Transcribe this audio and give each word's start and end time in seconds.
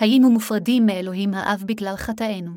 היינו 0.00 0.30
מופרדים 0.30 0.86
מאלוהים 0.86 1.34
האב 1.34 1.62
בגלל 1.66 1.96
חטאינו. 1.96 2.50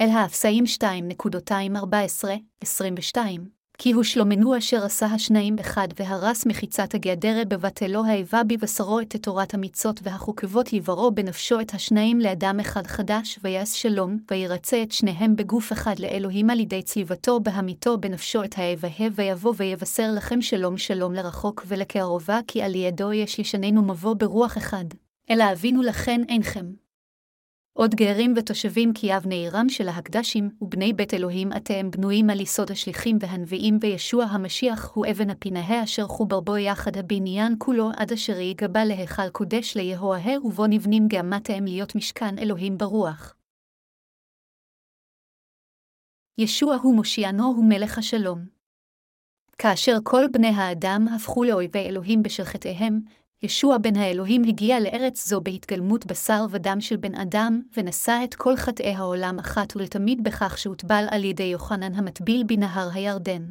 אל 0.00 0.08
האפסאים 0.08 0.64
2.214-22 0.64 3.57
כי 3.80 3.92
הוא 3.92 4.02
שלומנו 4.02 4.58
אשר 4.58 4.84
עשה 4.84 5.06
השניים 5.06 5.56
אחד 5.60 5.88
והרס 5.98 6.46
מחיצת 6.46 6.94
הגדרה 6.94 7.44
בבטלו 7.44 8.04
האיבה 8.04 8.42
בבשרו 8.44 9.00
את 9.00 9.16
תורת 9.16 9.54
המצות 9.54 10.00
והחוקבות 10.02 10.72
יברו 10.72 11.10
בנפשו 11.10 11.60
את 11.60 11.74
השניים 11.74 12.20
לאדם 12.20 12.60
אחד 12.60 12.86
חדש, 12.86 13.38
ויעש 13.42 13.82
שלום, 13.82 14.18
וירצה 14.30 14.82
את 14.82 14.92
שניהם 14.92 15.36
בגוף 15.36 15.72
אחד 15.72 15.98
לאלוהים 15.98 16.50
על 16.50 16.60
ידי 16.60 16.82
צליבתו 16.82 17.40
בהמיתו 17.40 17.98
בנפשו 17.98 18.44
את 18.44 18.58
האיבה, 18.58 18.88
ויבוא 19.14 19.54
ויבשר 19.56 20.10
לכם 20.16 20.42
שלום 20.42 20.78
שלום 20.78 21.14
לרחוק 21.14 21.64
ולקערובה, 21.66 22.40
כי 22.46 22.62
על 22.62 22.74
ידו 22.74 23.12
יש 23.12 23.40
לשננו 23.40 23.82
מבוא 23.82 24.14
ברוח 24.14 24.58
אחד. 24.58 24.84
אלא 25.30 25.44
אבינו 25.52 25.82
לכן 25.82 26.20
אינכם. 26.28 26.87
עוד 27.80 27.94
גרים 27.94 28.34
ותושבים 28.36 28.92
כי 28.94 29.16
אבני 29.16 29.34
עירם 29.34 29.68
של 29.68 29.88
ההקדשים, 29.88 30.50
ובני 30.60 30.92
בית 30.92 31.14
אלוהים 31.14 31.52
אתם 31.52 31.90
בנויים 31.90 32.30
על 32.30 32.40
יסוד 32.40 32.70
השליחים 32.70 33.18
והנביאים, 33.20 33.78
וישוע 33.80 34.24
המשיח 34.24 34.90
הוא 34.94 35.06
אבן 35.10 35.30
הפינהה 35.30 35.84
אשר 35.84 36.06
חובר 36.06 36.40
בו 36.40 36.56
יחד 36.56 36.96
הבניין 36.96 37.54
כולו, 37.58 37.90
עד 37.96 38.12
אשר 38.12 38.40
ייגבה 38.40 38.84
להיכל 38.84 39.28
קודש 39.28 39.76
ליהואה, 39.76 40.44
ובו 40.44 40.66
נבנים 40.66 41.08
גאמתם 41.08 41.64
להיות 41.64 41.94
משכן 41.94 42.38
אלוהים 42.38 42.78
ברוח. 42.78 43.34
ישוע 46.38 46.74
הוא 46.74 46.94
מושיענו 46.94 47.54
ומלך 47.58 47.98
השלום. 47.98 48.46
כאשר 49.58 49.96
כל 50.04 50.24
בני 50.32 50.48
האדם 50.48 51.06
הפכו 51.16 51.44
לאויבי 51.44 51.88
אלוהים 51.88 52.22
בשל 52.22 52.44
חטאיהם, 52.44 53.00
ישוע 53.42 53.78
בן 53.78 53.96
האלוהים 53.96 54.44
הגיע 54.44 54.80
לארץ 54.80 55.28
זו 55.28 55.40
בהתגלמות 55.40 56.06
בשר 56.06 56.46
ודם 56.50 56.80
של 56.80 56.96
בן 56.96 57.14
אדם, 57.14 57.62
ונשא 57.76 58.20
את 58.24 58.34
כל 58.34 58.56
חטאי 58.56 58.94
העולם 58.94 59.38
אחת 59.38 59.76
ולתמיד 59.76 60.24
בכך 60.24 60.58
שהוטבל 60.58 61.06
על 61.10 61.24
ידי 61.24 61.42
יוחנן 61.42 61.94
המטביל 61.94 62.44
בנהר 62.46 62.88
הירדן. 62.92 63.46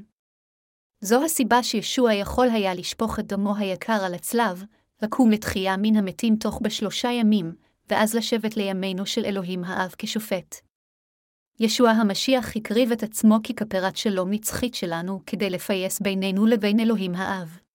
זו 1.01 1.25
הסיבה 1.25 1.63
שישוע 1.63 2.13
יכול 2.13 2.49
היה 2.49 2.73
לשפוך 2.73 3.19
את 3.19 3.27
דמו 3.27 3.55
היקר 3.55 4.03
על 4.05 4.13
הצלב, 4.13 4.63
לקום 5.01 5.31
לתחייה 5.31 5.77
מן 5.77 5.95
המתים 5.95 6.35
תוך 6.35 6.59
בשלושה 6.61 7.11
ימים, 7.11 7.55
ואז 7.89 8.15
לשבת 8.15 8.57
לימינו 8.57 9.05
של 9.05 9.25
אלוהים 9.25 9.63
האב 9.63 9.95
כשופט. 9.97 10.55
ישוע 11.59 11.89
המשיח 11.89 12.55
הקריב 12.55 12.91
את 12.91 13.03
עצמו 13.03 13.39
ככפרת 13.43 13.97
שלום 13.97 14.31
נצחית 14.31 14.75
שלנו, 14.75 15.21
כדי 15.25 15.49
לפייס 15.49 15.99
בינינו 15.99 16.45
לבין 16.45 16.79
אלוהים 16.79 17.15
האב. 17.15 17.66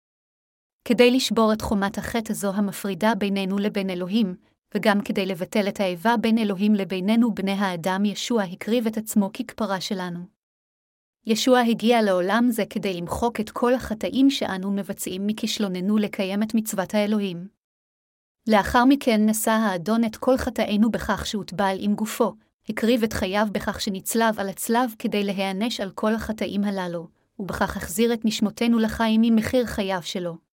כדי 0.85 1.11
לשבור 1.11 1.53
את 1.53 1.63
חומת 1.63 1.99
החטא 1.99 2.33
הזו 2.33 2.53
המפרידה 2.55 3.15
בינינו 3.15 3.59
לבין 3.59 3.91
אלוהים, 3.91 4.35
וגם 4.75 5.01
כדי 5.01 5.27
לבטל 5.27 5.69
את 5.69 5.81
האיבה 5.81 6.17
בין 6.17 6.39
אלוהים 6.39 6.75
לבינינו 6.75 7.35
בני 7.35 7.53
האדם, 7.53 8.05
ישוע 8.05 8.43
הקריב 8.43 8.87
את 8.87 8.97
עצמו 8.97 9.31
ככפרה 9.33 9.81
שלנו. 9.81 10.21
ישוע 11.27 11.61
הגיע 11.61 12.03
לעולם 12.03 12.47
זה 12.51 12.65
כדי 12.71 12.95
למחוק 12.95 13.41
את 13.41 13.51
כל 13.51 13.75
החטאים 13.75 14.31
שאנו 14.31 14.73
מבצעים 14.73 15.27
מכישלוננו 15.27 15.99
לקיים 15.99 16.43
את 16.43 16.55
מצוות 16.55 16.95
האלוהים. 16.95 17.49
לאחר 18.49 18.85
מכן 18.85 19.29
נשא 19.29 19.51
האדון 19.51 20.05
את 20.05 20.17
כל 20.17 20.37
חטאינו 20.37 20.91
בכך 20.91 21.27
שהוטבל 21.27 21.77
עם 21.79 21.95
גופו, 21.95 22.35
הקריב 22.69 23.03
את 23.03 23.13
חייו 23.13 23.47
בכך 23.53 23.81
שנצלב 23.81 24.41
על 24.41 24.49
הצלב 24.49 24.95
כדי 24.99 25.25
להיענש 25.25 25.81
על 25.81 25.91
כל 25.91 26.15
החטאים 26.15 26.65
הללו, 26.65 27.09
ובכך 27.39 27.77
החזיר 27.77 28.13
את 28.13 28.25
נשמותינו 28.25 28.79
לחיים 28.79 29.21
ממחיר 29.21 29.67
חייו 29.67 30.03
שלו. 30.03 30.52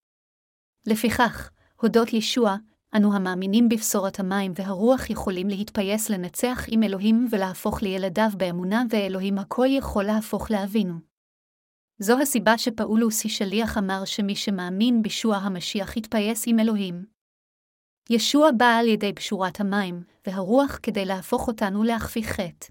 לפיכך, 0.89 1.49
הודות 1.81 2.13
ישוע, 2.13 2.55
אנו 2.95 3.15
המאמינים 3.15 3.69
בבשורת 3.69 4.19
המים 4.19 4.51
והרוח 4.55 5.09
יכולים 5.09 5.47
להתפייס 5.47 6.09
לנצח 6.09 6.65
עם 6.67 6.83
אלוהים 6.83 7.27
ולהפוך 7.31 7.81
לילדיו 7.81 8.29
באמונה, 8.37 8.83
ואלוהים 8.89 9.37
הכל 9.37 9.67
יכול 9.69 10.03
להפוך 10.03 10.51
לאבינו. 10.51 10.93
זו 11.99 12.19
הסיבה 12.21 12.57
שפאולוס 12.57 13.27
שליח 13.27 13.77
אמר 13.77 14.05
שמי 14.05 14.35
שמאמין 14.35 15.01
בישוע 15.01 15.35
המשיח 15.35 15.97
יתפייס 15.97 16.43
עם 16.47 16.59
אלוהים. 16.59 17.05
ישוע 18.09 18.49
בא 18.57 18.77
על 18.79 18.87
ידי 18.87 19.13
פשורת 19.13 19.59
המים, 19.59 20.03
והרוח 20.27 20.79
כדי 20.83 21.05
להפוך 21.05 21.47
אותנו 21.47 21.83
להכפי 21.83 22.23
חטא. 22.23 22.67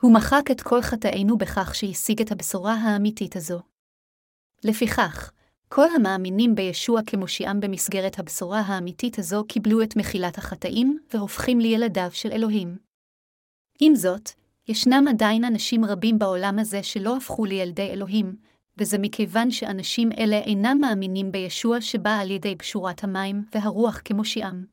הוא 0.00 0.14
מחק 0.14 0.50
את 0.50 0.60
כל 0.60 0.82
חטאינו 0.82 1.38
בכך 1.38 1.74
שהשיג 1.74 2.20
את 2.20 2.32
הבשורה 2.32 2.74
האמיתית 2.74 3.36
הזו. 3.36 3.60
לפיכך, 4.64 5.32
כל 5.74 5.88
המאמינים 5.96 6.54
בישוע 6.54 7.00
כמושיעם 7.06 7.60
במסגרת 7.60 8.18
הבשורה 8.18 8.60
האמיתית 8.60 9.18
הזו 9.18 9.44
קיבלו 9.48 9.82
את 9.82 9.96
מחילת 9.96 10.38
החטאים 10.38 10.98
והופכים 11.14 11.60
לילדיו 11.60 12.08
של 12.12 12.32
אלוהים. 12.32 12.76
עם 13.80 13.94
זאת, 13.94 14.30
ישנם 14.68 15.04
עדיין 15.08 15.44
אנשים 15.44 15.84
רבים 15.84 16.18
בעולם 16.18 16.58
הזה 16.58 16.82
שלא 16.82 17.16
הפכו 17.16 17.44
לילדי 17.44 17.90
אלוהים, 17.90 18.36
וזה 18.78 18.98
מכיוון 18.98 19.50
שאנשים 19.50 20.12
אלה 20.18 20.38
אינם 20.38 20.78
מאמינים 20.80 21.32
בישוע 21.32 21.80
שבא 21.80 22.18
על 22.20 22.30
ידי 22.30 22.56
פשורת 22.56 23.04
המים 23.04 23.44
והרוח 23.54 24.00
כמושיעם. 24.04 24.64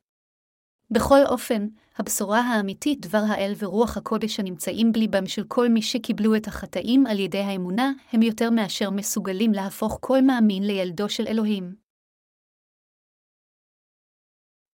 בכל 0.91 1.25
אופן, 1.25 1.67
הבשורה 1.99 2.41
האמיתית 2.41 2.99
דבר 3.05 3.21
האל 3.27 3.53
ורוח 3.57 3.97
הקודש 3.97 4.39
הנמצאים 4.39 4.91
בליבם 4.91 5.27
של 5.27 5.43
כל 5.47 5.69
מי 5.69 5.81
שקיבלו 5.81 6.35
את 6.35 6.47
החטאים 6.47 7.05
על 7.07 7.19
ידי 7.19 7.39
האמונה, 7.39 7.91
הם 8.11 8.21
יותר 8.21 8.49
מאשר 8.49 8.89
מסוגלים 8.89 9.51
להפוך 9.51 9.97
כל 10.01 10.21
מאמין 10.21 10.63
לילדו 10.63 11.09
של 11.09 11.27
אלוהים. 11.27 11.75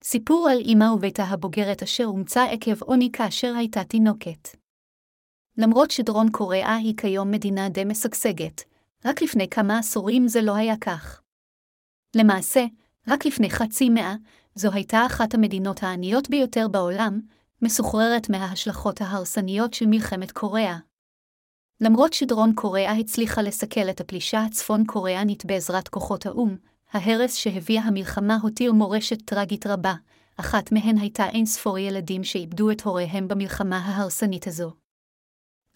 סיפור 0.04 0.50
על 0.52 0.58
אמה 0.74 0.94
וביתה 0.94 1.24
הבוגרת 1.24 1.84
אשר 1.84 2.06
אומצה 2.06 2.46
עקב 2.46 2.84
עוני 2.84 3.10
כאשר 3.14 3.54
הייתה 3.58 3.84
תינוקת. 3.84 4.50
למרות 5.58 5.92
שדרום 5.92 6.32
קוריאה 6.32 6.76
היא 6.76 6.98
כיום 6.98 7.32
מדינה 7.32 7.70
די 7.70 7.86
משגשגת, 7.86 8.64
רק 9.06 9.22
לפני 9.22 9.50
כמה 9.50 9.80
עשורים 9.80 10.28
זה 10.28 10.42
לא 10.42 10.56
היה 10.56 10.78
כך. 10.82 11.22
למעשה, 12.16 12.66
רק 13.08 13.26
לפני 13.26 13.50
חצי 13.50 13.90
מאה, 13.90 14.16
זו 14.58 14.70
הייתה 14.74 15.06
אחת 15.06 15.34
המדינות 15.34 15.84
העניות 15.84 16.30
ביותר 16.30 16.68
בעולם, 16.68 17.20
מסוחררת 17.62 18.30
מההשלכות 18.30 19.02
ההרסניות 19.02 19.74
של 19.74 19.86
מלחמת 19.86 20.32
קוריאה. 20.32 20.78
למרות 21.82 22.14
שדרום 22.14 22.54
קוריאה 22.54 22.92
הצליחה 22.92 23.42
לסכל 23.42 23.90
את 23.90 24.02
הפלישה 24.02 24.42
הצפון 24.42 24.86
קוריאנית 24.86 25.46
בעזרת 25.46 25.88
כוחות 25.88 26.26
האו"ם, 26.26 26.58
ההרס 26.92 27.36
שהביאה 27.36 27.84
המלחמה 27.84 28.38
הותיר 28.42 28.74
מורשת 28.74 29.22
טרגית 29.26 29.68
רבה, 29.68 29.94
אחת 30.38 30.72
מהן 30.72 30.98
הייתה 30.98 31.30
אין 31.30 31.46
ספור 31.46 31.78
ילדים 31.78 32.24
שאיבדו 32.24 32.72
את 32.72 32.82
הוריהם 32.82 33.28
במלחמה 33.28 33.78
ההרסנית 33.78 34.48
הזו. 34.48 34.72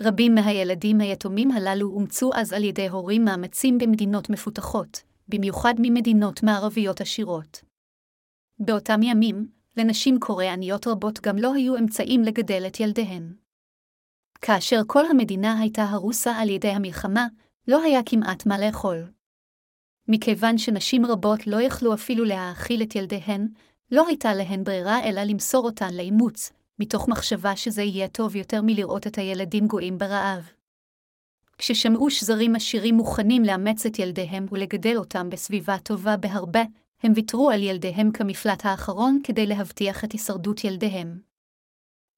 רבים 0.02 0.36
מהילדים 0.36 1.02
היתומים 1.02 1.52
הללו 1.52 1.92
אומצו 1.92 2.32
אז 2.36 2.54
על 2.54 2.64
ידי 2.64 2.88
הורים 2.88 3.26
מאמצים 3.26 3.78
במדינות 3.78 4.30
מפותחות, 4.30 5.02
במיוחד 5.30 5.74
ממדינות 5.80 6.44
מערביות 6.44 7.02
עשירות. 7.02 7.69
באותם 8.60 9.04
ימים, 9.04 9.48
לנשים 9.78 10.20
קוריאניות 10.20 10.88
רבות 10.88 11.20
גם 11.20 11.38
לא 11.38 11.54
היו 11.54 11.78
אמצעים 11.78 12.24
לגדל 12.24 12.64
את 12.68 12.80
ילדיהן. 12.80 13.34
כאשר 14.42 14.82
כל 14.88 15.06
המדינה 15.06 15.60
הייתה 15.60 15.84
הרוסה 15.84 16.36
על 16.36 16.50
ידי 16.50 16.68
המלחמה, 16.68 17.28
לא 17.68 17.84
היה 17.84 18.00
כמעט 18.06 18.46
מה 18.46 18.60
לאכול. 18.60 19.12
מכיוון 20.08 20.58
שנשים 20.58 21.06
רבות 21.06 21.48
לא 21.48 21.62
יכלו 21.62 21.94
אפילו 21.94 22.26
להאכיל 22.26 22.84
את 22.84 22.96
ילדיהן, 22.96 23.48
לא 23.92 24.08
הייתה 24.08 24.34
להן 24.34 24.64
ברירה 24.64 25.04
אלא 25.04 25.22
למסור 25.22 25.66
אותן 25.66 25.94
לאימוץ, 25.94 26.52
מתוך 26.80 27.08
מחשבה 27.08 27.56
שזה 27.56 27.84
יהיה 27.84 28.08
טוב 28.08 28.36
יותר 28.36 28.62
מלראות 28.62 29.08
את 29.08 29.18
הילדים 29.18 29.68
גואים 29.68 29.98
ברעב. 29.98 30.52
כששמעו 31.58 32.10
שזרים 32.10 32.56
עשירים 32.56 32.96
מוכנים 32.96 33.44
לאמץ 33.44 33.86
את 33.86 34.00
ילדיהם 34.00 34.46
ולגדל 34.52 34.98
אותם 34.98 35.30
בסביבה 35.30 35.78
טובה 35.78 36.18
בהרבה, 36.18 36.64
הם 37.04 37.12
ויתרו 37.16 37.50
על 37.50 37.64
ילדיהם 37.64 38.12
כמפלט 38.12 38.66
האחרון 38.66 39.20
כדי 39.24 39.46
להבטיח 39.46 40.04
את 40.04 40.12
הישרדות 40.12 40.64
ילדיהם. 40.64 41.20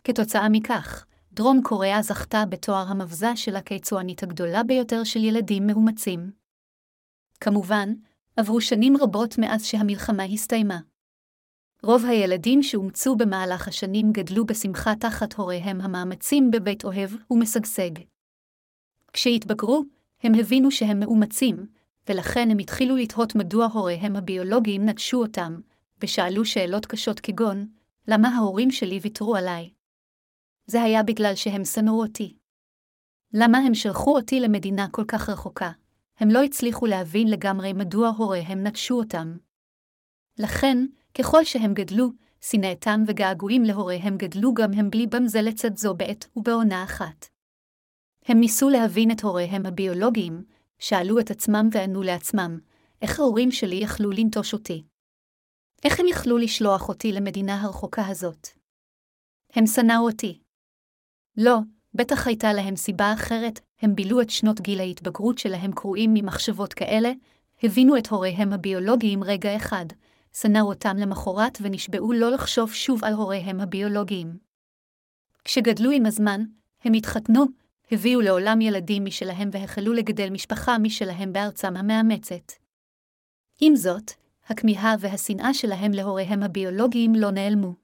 כתוצאה 0.04 0.50
מכך, 0.50 1.06
דרום 1.34 1.62
קוריאה 1.64 2.02
זכתה 2.02 2.44
בתואר 2.50 2.86
המבזה 2.88 3.36
של 3.36 3.56
הקיצוענית 3.56 4.24
הגדולה 4.24 4.64
ביותר 4.64 5.04
של 5.04 5.24
ילדים 5.24 5.68
מאומצים. 5.68 6.32
כמובן, 7.40 7.94
עברו 8.38 8.62
שנים 8.62 8.98
רבות 8.98 9.38
מאז 9.38 9.66
שהמלחמה 9.66 10.24
הסתיימה. 10.24 10.80
רוב 11.84 12.06
הילדים 12.06 12.64
שאומצו 12.64 13.16
במהלך 13.16 13.68
השנים 13.68 14.12
גדלו 14.12 14.46
בשמחה 14.46 14.96
תחת 14.96 15.34
הוריהם 15.34 15.82
המאמצים 15.82 16.52
בבית 16.52 16.86
אוהב 16.86 17.10
ומשגשג. 17.32 17.92
כשהתבגרו, 19.14 19.84
הם 20.24 20.34
הבינו 20.40 20.72
שהם 20.72 21.00
מאומצים, 21.00 21.66
ולכן 22.10 22.52
הם 22.52 22.58
התחילו 22.58 22.96
לתהות 22.96 23.36
מדוע 23.36 23.66
הוריהם 23.66 24.16
הביולוגיים 24.16 24.86
נטשו 24.86 25.22
אותם, 25.22 25.60
ושאלו 26.04 26.46
שאלות 26.46 26.86
קשות 26.86 27.20
כגון, 27.20 27.68
למה 28.08 28.30
ההורים 28.30 28.72
שלי 28.72 29.00
ויתרו 29.02 29.36
עליי? 29.36 29.70
זה 30.66 30.82
היה 30.82 31.04
בגלל 31.04 31.36
שהם 31.36 31.66
שנאו 31.66 32.02
אותי. 32.02 32.38
למה 33.34 33.58
הם 33.58 33.74
שלחו 33.74 34.16
אותי 34.16 34.40
למדינה 34.40 34.88
כל 34.92 35.04
כך 35.08 35.30
רחוקה? 35.30 35.72
הם 36.20 36.30
לא 36.30 36.44
הצליחו 36.44 36.86
להבין 36.86 37.28
לגמרי 37.28 37.74
מדוע 37.74 38.10
הוריהם 38.10 38.68
נטשו 38.68 38.96
אותם. 38.96 39.38
לכן, 40.40 40.86
ככל 41.18 41.44
שהם 41.44 41.74
גדלו, 41.74 42.10
שנאתם 42.42 43.04
וגעגועים 43.08 43.64
להוריהם 43.64 44.18
גדלו 44.18 44.54
גם 44.54 44.74
הם 44.74 44.90
בלי 44.90 45.08
במזה 45.08 45.42
לצד 45.42 45.78
זו 45.78 45.94
בעת 45.94 46.28
ובעונה 46.36 46.84
אחת. 46.84 47.28
הם 48.26 48.40
ניסו 48.40 48.70
להבין 48.70 49.12
את 49.12 49.22
הוריהם 49.22 49.66
הביולוגיים, 49.66 50.44
שאלו 50.82 51.20
את 51.20 51.32
עצמם 51.32 51.70
וענו 51.72 52.04
לעצמם, 52.04 52.60
איך 53.02 53.20
ההורים 53.20 53.52
שלי 53.52 53.76
יכלו 53.76 54.12
לנטוש 54.12 54.54
אותי? 54.54 54.84
איך 55.84 56.00
הם 56.00 56.08
יכלו 56.08 56.38
לשלוח 56.38 56.90
אותי 56.90 57.12
למדינה 57.12 57.62
הרחוקה 57.62 58.08
הזאת? 58.08 58.48
הם 59.54 59.66
שנאו 59.66 60.04
אותי. 60.04 60.40
לא, 61.38 61.58
בטח 61.94 62.28
הייתה 62.28 62.54
להם 62.54 62.76
סיבה 62.76 63.14
אחרת, 63.14 63.60
הם 63.82 63.96
בילו 63.96 64.22
את 64.22 64.30
שנות 64.30 64.62
גיל 64.62 64.80
ההתבגרות 64.80 65.38
שלהם 65.38 65.72
קרועים 65.72 66.12
ממחשבות 66.14 66.74
כאלה, 66.74 67.12
הבינו 67.64 67.98
את 67.98 68.08
הוריהם 68.08 68.54
הביולוגיים 68.54 69.24
רגע 69.24 69.56
אחד, 69.56 69.86
שנאו 70.34 70.68
אותם 70.68 70.98
למחרת 70.98 71.58
ונשבעו 71.62 72.14
לא 72.14 72.32
לחשוב 72.32 72.74
שוב 72.74 73.06
על 73.06 73.14
הוריהם 73.14 73.60
הביולוגיים. 73.60 74.38
כשגדלו 75.44 75.92
עם 75.92 76.06
הזמן, 76.06 76.42
הם 76.84 76.94
התחתנו, 76.94 77.46
הביאו 77.92 78.22
לעולם 78.22 78.62
ילדים 78.62 79.06
משלהם 79.06 79.50
והחלו 79.52 79.94
לגדל 79.94 80.30
משפחה 80.30 80.78
משלהם 80.78 81.34
בארצם 81.34 81.78
המאמצת. 81.78 82.52
עם 83.62 83.76
זאת, 83.76 84.12
הכמיהה 84.48 84.96
והשנאה 85.00 85.54
שלהם 85.54 85.92
להוריהם 85.92 86.44
הביולוגיים 86.44 87.16
לא 87.16 87.32
נעלמו. 87.32 87.76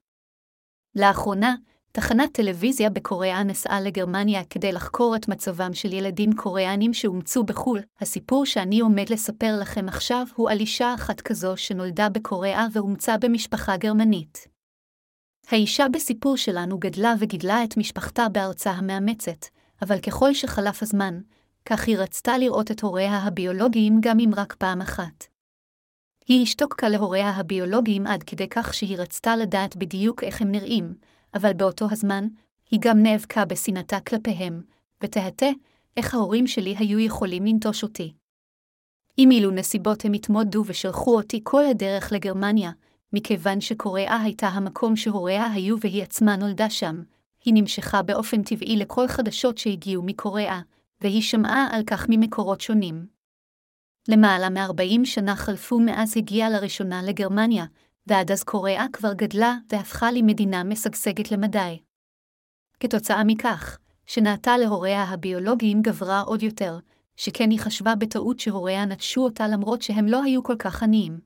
לאחרונה, 0.95 1.55
תחנת 1.91 2.33
טלוויזיה 2.33 2.89
בקוריאה 2.89 3.43
נסעה 3.43 3.81
לגרמניה 3.81 4.43
כדי 4.43 4.71
לחקור 4.71 5.15
את 5.15 5.27
מצבם 5.27 5.73
של 5.73 5.93
ילדים 5.93 6.33
קוריאנים 6.33 6.93
שאומצו 6.93 7.43
בחו"ל. 7.43 7.79
הסיפור 7.99 8.45
שאני 8.45 8.79
עומד 8.79 9.09
לספר 9.09 9.57
לכם 9.61 9.87
עכשיו 9.87 10.25
הוא 10.35 10.49
על 10.49 10.59
אישה 10.59 10.93
אחת 10.93 11.21
כזו 11.21 11.57
שנולדה 11.57 12.09
בקוריאה 12.09 12.67
ואומצה 12.73 13.17
במשפחה 13.17 13.77
גרמנית. 13.77 14.47
האישה 15.47 15.85
בסיפור 15.89 16.37
שלנו 16.37 16.77
גדלה 16.79 17.13
וגידלה 17.19 17.63
את 17.63 17.77
משפחתה 17.77 18.29
בארצה 18.29 18.71
המאמצת, 18.71 19.45
אבל 19.81 19.99
ככל 19.99 20.33
שחלף 20.33 20.83
הזמן, 20.83 21.19
כך 21.65 21.87
היא 21.87 21.97
רצתה 21.97 22.37
לראות 22.37 22.71
את 22.71 22.81
הוריה 22.81 23.17
הביולוגיים 23.17 23.97
גם 24.01 24.19
אם 24.19 24.31
רק 24.35 24.53
פעם 24.53 24.81
אחת. 24.81 25.27
היא 26.27 26.43
השתוקקה 26.43 26.89
להוריה 26.89 27.29
הביולוגיים 27.29 28.07
עד 28.07 28.23
כדי 28.23 28.47
כך 28.49 28.73
שהיא 28.73 28.97
רצתה 28.97 29.35
לדעת 29.35 29.75
בדיוק 29.75 30.23
איך 30.23 30.41
הם 30.41 30.51
נראים, 30.51 30.93
אבל 31.33 31.53
באותו 31.53 31.85
הזמן, 31.91 32.27
היא 32.71 32.79
גם 32.83 33.03
נאבקה 33.03 33.45
בשנאתה 33.45 33.99
כלפיהם, 33.99 34.61
ותהתה 35.03 35.45
איך 35.97 36.13
ההורים 36.13 36.47
שלי 36.47 36.75
היו 36.77 36.99
יכולים 36.99 37.45
לנטוש 37.45 37.83
אותי. 37.83 38.13
אם 39.17 39.31
אילו 39.31 39.51
נסיבות 39.51 40.05
הם 40.05 40.13
התמודדו 40.13 40.63
ושלחו 40.65 41.15
אותי 41.15 41.39
כל 41.43 41.65
הדרך 41.65 42.11
לגרמניה, 42.11 42.71
מכיוון 43.13 43.61
שקוריאה 43.61 44.21
הייתה 44.21 44.47
המקום 44.47 44.95
שהוריה 44.95 45.51
היו 45.51 45.75
והיא 45.81 46.03
עצמה 46.03 46.35
נולדה 46.35 46.69
שם, 46.69 47.03
היא 47.47 47.53
נמשכה 47.53 48.01
באופן 48.01 48.43
טבעי 48.43 48.75
לכל 48.77 49.07
חדשות 49.07 49.57
שהגיעו 49.57 50.03
מקוריאה, 50.03 50.61
והיא 51.01 51.21
שמעה 51.21 51.67
על 51.71 51.81
כך 51.87 52.05
ממקורות 52.09 52.61
שונים. 52.61 53.07
למעלה 54.07 54.49
מ-40 54.49 55.05
שנה 55.05 55.35
חלפו 55.35 55.79
מאז 55.79 56.17
הגיעה 56.17 56.49
לראשונה 56.49 57.03
לגרמניה, 57.03 57.65
ועד 58.07 58.31
אז 58.31 58.43
קוריאה 58.43 58.85
כבר 58.93 59.13
גדלה 59.13 59.57
והפכה 59.71 60.11
למדינה 60.11 60.63
משגשגת 60.63 61.31
למדי. 61.31 61.79
כתוצאה 62.79 63.23
מכך, 63.23 63.77
שנעתה 64.05 64.57
להוריה 64.57 65.03
הביולוגיים 65.03 65.81
גברה 65.81 66.21
עוד 66.21 66.43
יותר, 66.43 66.79
שכן 67.15 67.49
היא 67.49 67.59
חשבה 67.59 67.95
בטעות 67.95 68.39
שהוריה 68.39 68.85
נטשו 68.85 69.21
אותה 69.21 69.47
למרות 69.47 69.81
שהם 69.81 70.05
לא 70.05 70.23
היו 70.23 70.43
כל 70.43 70.55
כך 70.59 70.83
עניים. 70.83 71.19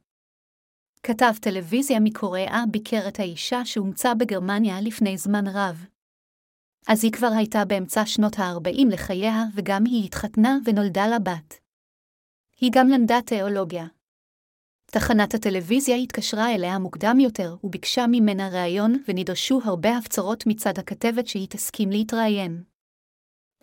כתב 1.04 1.34
טלוויזיה 1.42 2.00
מקוריאה 2.00 2.64
ביקר 2.72 3.08
את 3.08 3.20
האישה 3.20 3.66
שאומצה 3.66 4.14
בגרמניה 4.14 4.82
לפני 4.82 5.18
זמן 5.18 5.48
רב. 5.48 5.86
אז 6.88 7.04
היא 7.04 7.12
כבר 7.12 7.30
הייתה 7.38 7.66
באמצע 7.66 8.06
שנות 8.06 8.40
ה-40 8.40 8.94
לחייה, 8.94 9.44
וגם 9.56 9.86
היא 9.86 10.06
התחתנה 10.06 10.58
ונולדה 10.66 11.08
לה 11.08 11.20
בת. 11.20 11.60
היא 12.58 12.72
גם 12.74 12.88
למדה 12.88 13.20
תיאולוגיה. 13.26 13.88
תחנת 14.86 15.34
הטלוויזיה 15.34 15.96
התקשרה 15.96 16.56
אליה 16.56 16.80
מוקדם 16.80 17.20
יותר 17.20 17.56
וביקשה 17.64 18.06
ממנה 18.12 18.50
ראיון, 18.50 19.04
ונדרשו 19.08 19.62
הרבה 19.64 19.98
הפצרות 19.98 20.44
מצד 20.48 20.80
הכתבת 20.80 21.28
שהיא 21.28 21.48
תסכים 21.50 21.90
להתראיין. 21.90 22.64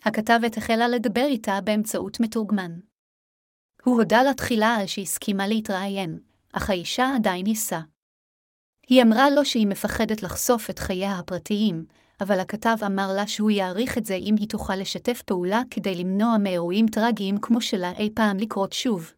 הכתבת 0.03 0.57
החלה 0.57 0.87
לדבר 0.87 1.25
איתה 1.25 1.61
באמצעות 1.63 2.19
מתורגמן. 2.19 2.79
הוא 3.83 3.97
הודה 3.97 4.23
לה 4.23 4.33
תחילה 4.33 4.75
על 4.75 4.87
שהסכימה 4.87 5.47
להתראיין, 5.47 6.19
אך 6.53 6.69
האישה 6.69 7.11
עדיין 7.15 7.45
היסה. 7.45 7.79
היא 8.87 9.03
אמרה 9.03 9.29
לו 9.29 9.45
שהיא 9.45 9.67
מפחדת 9.67 10.23
לחשוף 10.23 10.69
את 10.69 10.79
חייה 10.79 11.19
הפרטיים, 11.19 11.85
אבל 12.21 12.39
הכתב 12.39 12.75
אמר 12.85 13.13
לה 13.13 13.27
שהוא 13.27 13.51
יעריך 13.51 13.97
את 13.97 14.05
זה 14.05 14.15
אם 14.15 14.35
היא 14.39 14.49
תוכל 14.49 14.75
לשתף 14.75 15.21
פעולה 15.21 15.61
כדי 15.71 15.95
למנוע 15.95 16.37
מאירועים 16.37 16.87
טרגיים 16.87 17.37
כמו 17.37 17.61
שלה 17.61 17.91
אי 17.91 18.09
פעם 18.13 18.37
לקרות 18.37 18.73
שוב. 18.73 19.11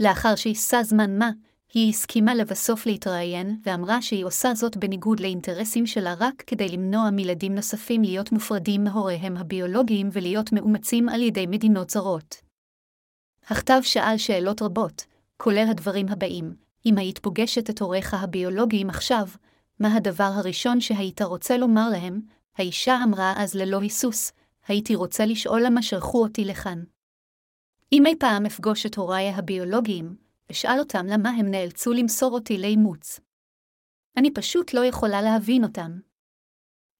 לאחר 0.00 0.34
שהיסה 0.34 0.82
זמן 0.82 1.18
מה, 1.18 1.30
היא 1.74 1.90
הסכימה 1.90 2.34
לבסוף 2.34 2.86
להתראיין, 2.86 3.60
ואמרה 3.64 4.02
שהיא 4.02 4.24
עושה 4.24 4.54
זאת 4.54 4.76
בניגוד 4.76 5.20
לאינטרסים 5.20 5.86
שלה 5.86 6.14
רק 6.18 6.42
כדי 6.46 6.68
למנוע 6.68 7.10
מילדים 7.10 7.54
נוספים 7.54 8.02
להיות 8.02 8.32
מופרדים 8.32 8.84
מהוריהם 8.84 9.36
הביולוגיים 9.36 10.08
ולהיות 10.12 10.52
מאומצים 10.52 11.08
על 11.08 11.22
ידי 11.22 11.46
מדינות 11.46 11.90
זרות. 11.90 12.36
הכתב 13.46 13.80
שאל 13.82 14.16
שאלות 14.16 14.62
רבות, 14.62 15.04
כולל 15.36 15.66
הדברים 15.70 16.08
הבאים, 16.08 16.54
אם 16.86 16.98
היית 16.98 17.18
פוגשת 17.18 17.70
את 17.70 17.80
הוריך 17.80 18.14
הביולוגיים 18.14 18.90
עכשיו, 18.90 19.28
מה 19.80 19.94
הדבר 19.94 20.30
הראשון 20.34 20.80
שהיית 20.80 21.22
רוצה 21.22 21.56
לומר 21.56 21.88
להם? 21.88 22.20
האישה 22.56 22.98
אמרה 23.04 23.34
אז 23.36 23.54
ללא 23.54 23.80
היסוס, 23.80 24.32
הייתי 24.68 24.94
רוצה 24.94 25.26
לשאול 25.26 25.62
למה 25.66 25.82
שלחו 25.82 26.22
אותי 26.22 26.44
לכאן. 26.44 26.82
אם 27.92 28.06
אי 28.06 28.14
פעם 28.18 28.46
אפגוש 28.46 28.86
את 28.86 28.94
הוריי 28.94 29.30
הביולוגיים, 29.30 30.16
אשאל 30.50 30.78
אותם 30.78 31.06
למה 31.06 31.30
הם 31.30 31.50
נאלצו 31.50 31.92
למסור 31.92 32.32
אותי 32.32 32.58
לאימוץ. 32.58 33.20
אני 34.16 34.30
פשוט 34.30 34.74
לא 34.74 34.84
יכולה 34.84 35.22
להבין 35.22 35.64
אותם. 35.64 35.98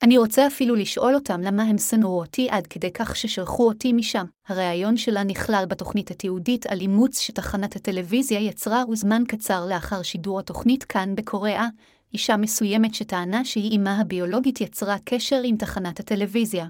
אני 0.03 0.19
רוצה 0.19 0.47
אפילו 0.47 0.75
לשאול 0.75 1.15
אותם 1.15 1.41
למה 1.41 1.63
הם 1.63 1.79
שנאו 1.79 2.19
אותי 2.19 2.49
עד 2.51 2.67
כדי 2.67 2.93
כך 2.93 3.17
ששלחו 3.17 3.67
אותי 3.69 3.93
משם. 3.93 4.25
הריאיון 4.47 4.97
שלה 4.97 5.25
נכלל 5.25 5.65
בתוכנית 5.69 6.11
התיעודית 6.11 6.67
על 6.67 6.81
אימוץ 6.81 7.21
שתחנת 7.21 7.77
הטלוויזיה 7.77 8.41
יצרה 8.41 8.85
וזמן 8.91 9.23
קצר 9.29 9.67
לאחר 9.67 10.03
שידור 10.03 10.39
התוכנית 10.39 10.85
כאן 10.85 11.15
בקוריאה, 11.15 11.67
אישה 12.13 12.37
מסוימת 12.37 12.95
שטענה 12.95 13.45
שהיא 13.45 13.79
אמה 13.79 14.01
הביולוגית 14.01 14.61
יצרה 14.61 14.97
קשר 15.05 15.41
עם 15.45 15.57
תחנת 15.57 16.01
הטלוויזיה. 16.01 16.67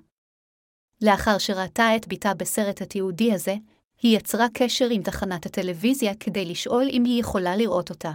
לאחר 1.02 1.38
שראתה 1.38 1.96
את 1.96 2.08
בתה 2.08 2.34
בסרט 2.34 2.82
התיעודי 2.82 3.32
הזה, 3.32 3.54
היא 4.02 4.16
יצרה 4.16 4.46
קשר 4.54 4.88
עם 4.90 5.02
תחנת 5.02 5.46
הטלוויזיה 5.46 6.14
כדי 6.14 6.44
לשאול 6.44 6.84
אם 6.92 7.04
היא 7.04 7.20
יכולה 7.20 7.56
לראות 7.56 7.90
אותה. 7.90 8.12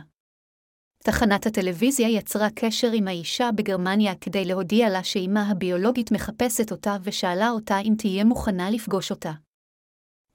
תחנת 1.03 1.45
הטלוויזיה 1.45 2.09
יצרה 2.09 2.47
קשר 2.55 2.91
עם 2.93 3.07
האישה 3.07 3.49
בגרמניה 3.55 4.15
כדי 4.15 4.45
להודיע 4.45 4.89
לה 4.89 5.03
שאימה 5.03 5.49
הביולוגית 5.49 6.11
מחפשת 6.11 6.71
אותה 6.71 6.97
ושאלה 7.03 7.49
אותה 7.49 7.79
אם 7.79 7.93
תהיה 7.97 8.23
מוכנה 8.23 8.69
לפגוש 8.69 9.11
אותה. 9.11 9.31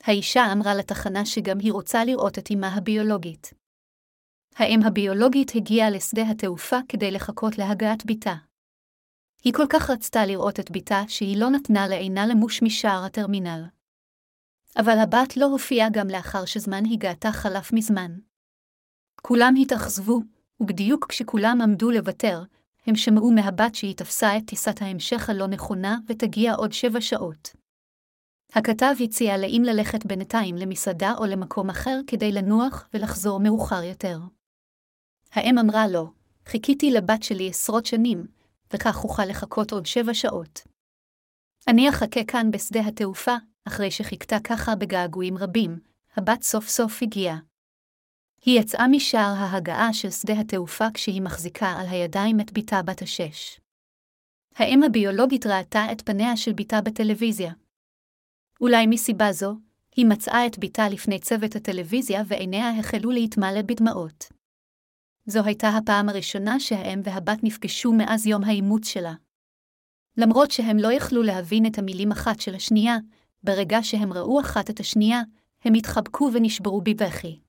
האישה 0.05 0.53
אמרה 0.53 0.75
לתחנה 0.75 1.27
שגם 1.27 1.59
היא 1.59 1.73
רוצה 1.73 2.05
לראות 2.05 2.39
את 2.39 2.51
אימה 2.51 2.75
הביולוגית. 2.75 3.58
האם 4.59 4.81
הביולוגית 4.87 5.53
הגיעה 5.55 5.91
לשדה 5.91 6.31
התעופה 6.31 6.77
כדי 6.89 7.11
לחכות 7.11 7.59
להגעת 7.59 8.07
בתה. 8.07 8.35
היא 9.45 9.53
כל 9.53 9.67
כך 9.71 9.91
רצתה 9.91 10.27
לראות 10.27 10.61
את 10.61 10.71
בתה 10.71 11.03
שהיא 11.09 11.41
לא 11.41 11.51
נתנה 11.51 11.89
לעינה 11.89 12.27
למוש 12.27 12.63
משער 12.63 13.05
הטרמינל. 13.05 13.65
אבל 14.77 14.99
הבת 14.99 15.37
לא 15.37 15.47
הופיעה 15.47 15.89
גם 15.93 16.09
לאחר 16.09 16.45
שזמן 16.45 16.83
הגעתה 16.93 17.33
חלף 17.33 17.73
מזמן. 17.73 18.19
כולם 19.23 19.55
התאכזבו, 19.61 20.21
ובדיוק 20.61 21.07
כשכולם 21.09 21.61
עמדו 21.63 21.91
לוותר, 21.91 22.43
הם 22.87 22.97
שמעו 22.97 23.31
מהבת 23.31 23.75
שהיא 23.75 23.97
תפסה 23.97 24.37
את 24.37 24.43
טיסת 24.47 24.83
ההמשך 24.83 25.31
הלא 25.31 25.47
נכונה 25.47 25.99
ותגיע 26.09 26.55
עוד 26.55 26.73
שבע 26.73 27.01
שעות. 27.01 27.57
הכתב 28.53 28.95
הציע 29.05 29.39
לאם 29.39 29.63
ללכת 29.65 30.07
בינתיים 30.07 30.57
למסעדה 30.57 31.15
או 31.19 31.27
למקום 31.27 31.71
אחר 31.71 32.01
כדי 32.07 32.33
לנוח 32.33 32.89
ולחזור 32.95 33.41
מאוחר 33.41 33.83
יותר. 33.83 34.19
האם 35.39 35.59
אמרה 35.59 35.89
לו, 35.89 36.13
חיכיתי 36.47 36.91
לבת 36.91 37.23
שלי 37.23 37.49
עשרות 37.49 37.87
שנים, 37.87 38.27
וכך 38.73 39.05
אוכל 39.05 39.25
לחכות 39.25 39.73
עוד 39.73 39.87
שבע 39.87 40.15
שעות. 40.15 40.61
אני 41.69 41.89
אחכה 41.89 42.25
כאן 42.25 42.51
בשדה 42.51 42.81
התעופה, 42.81 43.37
אחרי 43.65 43.91
שחיכתה 43.91 44.37
ככה 44.45 44.75
בגעגועים 44.75 45.39
רבים, 45.39 45.79
הבת 46.17 46.43
סוף 46.43 46.69
סוף 46.69 47.03
הגיעה. 47.03 47.39
היא 48.45 48.61
יצאה 48.61 48.89
משער 48.89 49.35
ההגעה 49.37 49.93
של 49.93 50.11
שדה 50.11 50.41
התעופה 50.41 50.87
כשהיא 50.95 51.23
מחזיקה 51.23 51.67
על 51.67 51.87
הידיים 51.87 52.41
את 52.41 52.53
בתה 52.53 52.83
בת 52.83 53.03
השש. 53.03 53.61
האם 54.55 54.83
הביולוגית 54.83 55.47
ראתה 55.47 55.93
את 55.93 56.03
פניה 56.03 56.37
של 56.37 56.53
בתה 56.53 56.81
בטלוויזיה. 56.81 57.53
אולי 58.61 58.87
מסיבה 58.87 59.33
זו, 59.33 59.55
היא 59.97 60.07
מצאה 60.07 60.47
את 60.47 60.59
בתה 60.59 60.89
לפני 60.89 61.19
צוות 61.19 61.57
הטלוויזיה 61.57 62.23
ועיניה 62.27 62.79
החלו 62.79 63.11
להתמלא 63.11 63.63
בדמעות. 63.63 64.38
זו 65.31 65.45
הייתה 65.45 65.69
הפעם 65.69 66.09
הראשונה 66.09 66.61
שהאם 66.61 67.01
והבת 67.05 67.39
נפגשו 67.43 67.93
מאז 67.93 68.27
יום 68.27 68.45
האימוץ 68.45 68.89
שלה. 68.89 69.15
למרות 70.17 70.51
שהם 70.51 70.77
לא 70.79 70.93
יכלו 70.93 71.23
להבין 71.23 71.67
את 71.67 71.79
המילים 71.79 72.13
אחת 72.13 72.41
של 72.41 72.55
השנייה, 72.55 72.97
ברגע 73.43 73.79
שהם 73.83 74.13
ראו 74.13 74.41
אחת 74.41 74.71
את 74.71 74.81
השנייה, 74.81 75.23
הם 75.65 75.75
התחבקו 75.75 76.31
ונשברו 76.33 76.81
בבכי. 76.81 77.41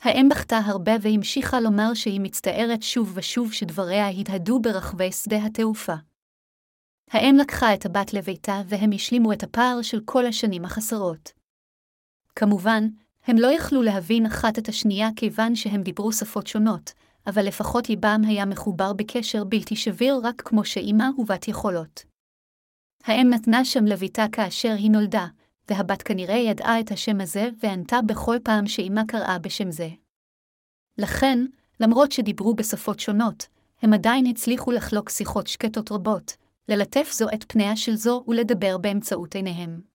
האם 0.00 0.28
בכתה 0.30 0.58
הרבה 0.58 0.92
והמשיכה 1.00 1.60
לומר 1.60 1.94
שהיא 1.94 2.20
מצטערת 2.20 2.82
שוב 2.82 3.12
ושוב 3.14 3.52
שדבריה 3.52 4.08
הדהדו 4.08 4.60
ברחבי 4.60 5.12
שדה 5.12 5.46
התעופה. 5.46 5.94
האם 7.10 7.36
לקחה 7.40 7.74
את 7.74 7.86
הבת 7.86 8.12
לביתה 8.12 8.62
והם 8.68 8.90
השלימו 8.94 9.32
את 9.32 9.42
הפער 9.42 9.82
של 9.82 10.00
כל 10.04 10.26
השנים 10.26 10.64
החסרות. 10.64 11.32
כמובן, 12.36 12.88
הם 13.26 13.36
לא 13.38 13.46
יכלו 13.46 13.82
להבין 13.82 14.26
אחת 14.26 14.58
את 14.58 14.68
השנייה 14.68 15.08
כיוון 15.16 15.56
שהם 15.56 15.82
דיברו 15.82 16.12
שפות 16.12 16.46
שונות, 16.46 16.92
אבל 17.26 17.46
לפחות 17.46 17.88
ליבם 17.88 18.20
היה 18.26 18.44
מחובר 18.44 18.92
בקשר 18.92 19.44
בלתי 19.44 19.76
שביר 19.76 20.20
רק 20.22 20.42
כמו 20.44 20.64
שאימא 20.64 21.04
ובת 21.18 21.48
יכולות. 21.48 22.04
האם 23.04 23.30
נתנה 23.30 23.64
שם 23.64 23.84
לביתה 23.84 24.24
כאשר 24.32 24.72
היא 24.78 24.90
נולדה, 24.90 25.26
והבת 25.68 26.02
כנראה 26.02 26.36
ידעה 26.36 26.80
את 26.80 26.90
השם 26.90 27.20
הזה 27.20 27.48
וענתה 27.62 28.02
בכל 28.06 28.36
פעם 28.44 28.66
שאימה 28.66 29.02
קראה 29.08 29.38
בשם 29.38 29.70
זה. 29.70 29.88
לכן, 30.98 31.38
למרות 31.80 32.12
שדיברו 32.12 32.54
בשפות 32.54 33.00
שונות, 33.00 33.46
הם 33.82 33.92
עדיין 33.92 34.26
הצליחו 34.26 34.72
לחלוק 34.72 35.10
שיחות 35.10 35.46
שקטות 35.46 35.92
רבות, 35.92 36.36
ללטף 36.68 37.10
זו 37.12 37.26
את 37.34 37.44
פניה 37.52 37.76
של 37.76 37.94
זו 37.94 38.24
ולדבר 38.28 38.78
באמצעות 38.78 39.34
עיניהם. 39.34 39.89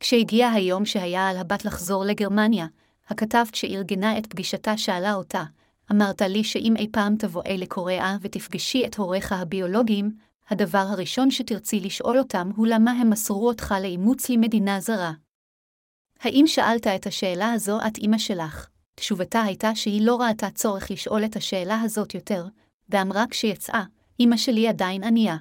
כשהגיע 0.00 0.50
היום 0.50 0.84
שהיה 0.84 1.28
על 1.28 1.36
הבת 1.36 1.64
לחזור 1.64 2.04
לגרמניה, 2.04 2.66
הכתבת 3.08 3.54
שארגנה 3.54 4.18
את 4.18 4.26
פגישתה 4.26 4.76
שאלה 4.76 5.14
אותה, 5.14 5.44
אמרת 5.92 6.22
לי 6.22 6.44
שאם 6.44 6.74
אי 6.76 6.88
פעם 6.92 7.16
תבואי 7.16 7.58
לקוריאה 7.58 8.16
ותפגשי 8.20 8.86
את 8.86 8.94
הוריך 8.94 9.32
הביולוגיים, 9.32 10.10
הדבר 10.48 10.78
הראשון 10.78 11.30
שתרצי 11.30 11.80
לשאול 11.80 12.18
אותם 12.18 12.50
הוא 12.56 12.66
למה 12.66 12.90
הם 12.90 13.10
מסרו 13.10 13.48
אותך 13.48 13.74
לאימוץ 13.82 14.28
למדינה 14.28 14.80
זרה. 14.80 15.12
האם 16.20 16.46
שאלת 16.46 16.86
את 16.86 17.06
השאלה 17.06 17.52
הזו 17.52 17.78
את 17.86 17.98
אמא 17.98 18.18
שלך? 18.18 18.68
תשובתה 18.94 19.42
הייתה 19.42 19.74
שהיא 19.74 20.06
לא 20.06 20.20
ראתה 20.20 20.50
צורך 20.50 20.90
לשאול 20.90 21.24
את 21.24 21.36
השאלה 21.36 21.80
הזאת 21.80 22.14
יותר, 22.14 22.46
ואמרה 22.88 23.24
כשיצאה, 23.30 23.84
אמא 24.20 24.36
שלי 24.36 24.68
עדיין 24.68 25.04
ענייה. 25.04 25.36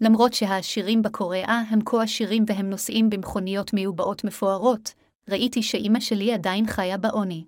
למרות 0.00 0.34
שהעשירים 0.34 1.02
בקוריאה 1.02 1.62
הם 1.68 1.78
כה 1.84 2.02
עשירים 2.02 2.44
והם 2.46 2.70
נוסעים 2.70 3.10
במכוניות 3.10 3.72
מיובאות 3.72 4.24
מפוארות, 4.24 4.94
ראיתי 5.28 5.62
שאמא 5.62 6.00
שלי 6.00 6.34
עדיין 6.34 6.66
חיה 6.66 6.98
בעוני. 6.98 7.44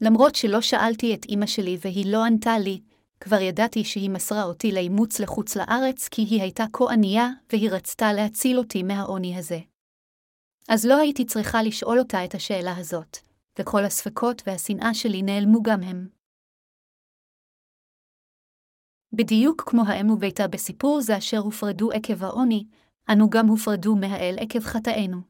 למרות 0.00 0.34
שלא 0.34 0.60
שאלתי 0.60 1.14
את 1.14 1.26
אמא 1.28 1.46
שלי 1.46 1.78
והיא 1.80 2.12
לא 2.12 2.24
ענתה 2.24 2.58
לי, 2.58 2.80
כבר 3.20 3.40
ידעתי 3.40 3.84
שהיא 3.84 4.10
מסרה 4.10 4.42
אותי 4.42 4.72
לאימוץ 4.72 5.20
לחוץ 5.20 5.56
לארץ 5.56 6.08
כי 6.08 6.22
היא 6.22 6.42
הייתה 6.42 6.64
כה 6.72 6.92
ענייה 6.92 7.28
והיא 7.52 7.70
רצתה 7.70 8.12
להציל 8.12 8.58
אותי 8.58 8.82
מהעוני 8.82 9.38
הזה. 9.38 9.58
אז 10.68 10.86
לא 10.86 10.96
הייתי 10.96 11.24
צריכה 11.24 11.62
לשאול 11.62 11.98
אותה 11.98 12.24
את 12.24 12.34
השאלה 12.34 12.76
הזאת, 12.76 13.18
וכל 13.58 13.84
הספקות 13.84 14.42
והשנאה 14.46 14.94
שלי 14.94 15.22
נעלמו 15.22 15.62
גם 15.62 15.82
הם. 15.82 16.15
בדיוק 19.12 19.62
כמו 19.66 19.82
האם 19.86 20.10
וביתה 20.10 20.48
בסיפור 20.48 21.00
זה 21.00 21.18
אשר 21.18 21.38
הופרדו 21.38 21.90
עקב 21.92 22.24
העוני, 22.24 22.66
אנו 23.12 23.30
גם 23.30 23.46
הופרדו 23.46 23.96
מהאל 23.96 24.36
עקב 24.40 24.60
חטאינו. 24.60 25.20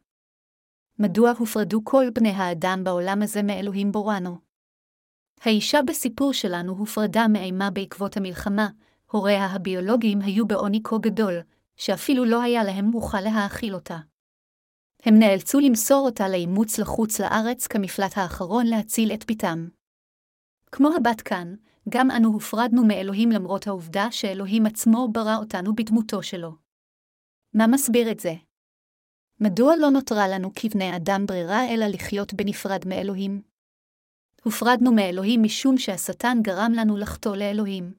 מדוע 0.99 1.33
הופרדו 1.39 1.85
כל 1.85 2.11
בני 2.15 2.31
האדם 2.31 2.81
בעולם 2.85 3.23
הזה 3.23 3.43
מאלוהים 3.43 3.93
בורנו? 3.93 4.39
האישה 5.41 5.83
בסיפור 5.83 6.33
שלנו 6.33 6.73
הופרדה 6.73 7.29
מאימה 7.29 7.71
בעקבות 7.71 8.17
המלחמה, 8.17 8.69
הוריה 9.11 9.47
הביולוגיים 9.47 10.21
היו 10.21 10.47
בעוני 10.47 10.81
כה 10.85 10.97
גדול, 11.01 11.35
שאפילו 11.77 12.25
לא 12.25 12.43
היה 12.43 12.65
להם 12.65 12.85
מוכל 12.85 13.21
להאכיל 13.21 13.75
אותה. 13.75 13.99
הם 15.03 15.19
נאלצו 15.19 15.61
למסור 15.61 16.07
אותה 16.07 16.29
לאימוץ 16.29 16.79
לחוץ 16.79 17.21
לארץ 17.21 17.67
כמפלט 17.67 18.19
האחרון 18.19 18.67
להציל 18.67 19.13
את 19.13 19.31
בתם. 19.31 19.69
כמו 20.73 20.89
הבת 20.97 21.21
כאן, 21.21 21.55
גם 21.89 22.11
אנו 22.11 22.29
הופרדנו 22.29 22.85
מאלוהים 22.85 23.31
למרות 23.31 23.67
העובדה 23.67 24.07
שאלוהים 24.11 24.67
עצמו 24.67 25.09
ברא 25.13 25.37
אותנו 25.37 25.75
בדמותו 25.75 26.23
שלו. 26.23 26.53
מה 27.55 27.67
מסביר 27.67 28.11
את 28.11 28.21
זה? 28.21 28.35
מדוע 29.41 29.77
לא 29.77 29.91
נותרה 29.91 30.29
לנו 30.29 30.51
כבני 30.55 30.97
אדם 30.97 31.27
ברירה 31.27 31.69
אלא 31.69 31.87
לחיות 31.87 32.35
בנפרד 32.35 32.89
מאלוהים? 32.89 33.43
הופרדנו 34.45 34.93
מאלוהים 34.93 35.43
משום 35.43 35.79
שהשטן 35.79 36.39
גרם 36.43 36.73
לנו 36.77 36.97
לחטוא 36.97 37.37
לאלוהים. 37.37 37.95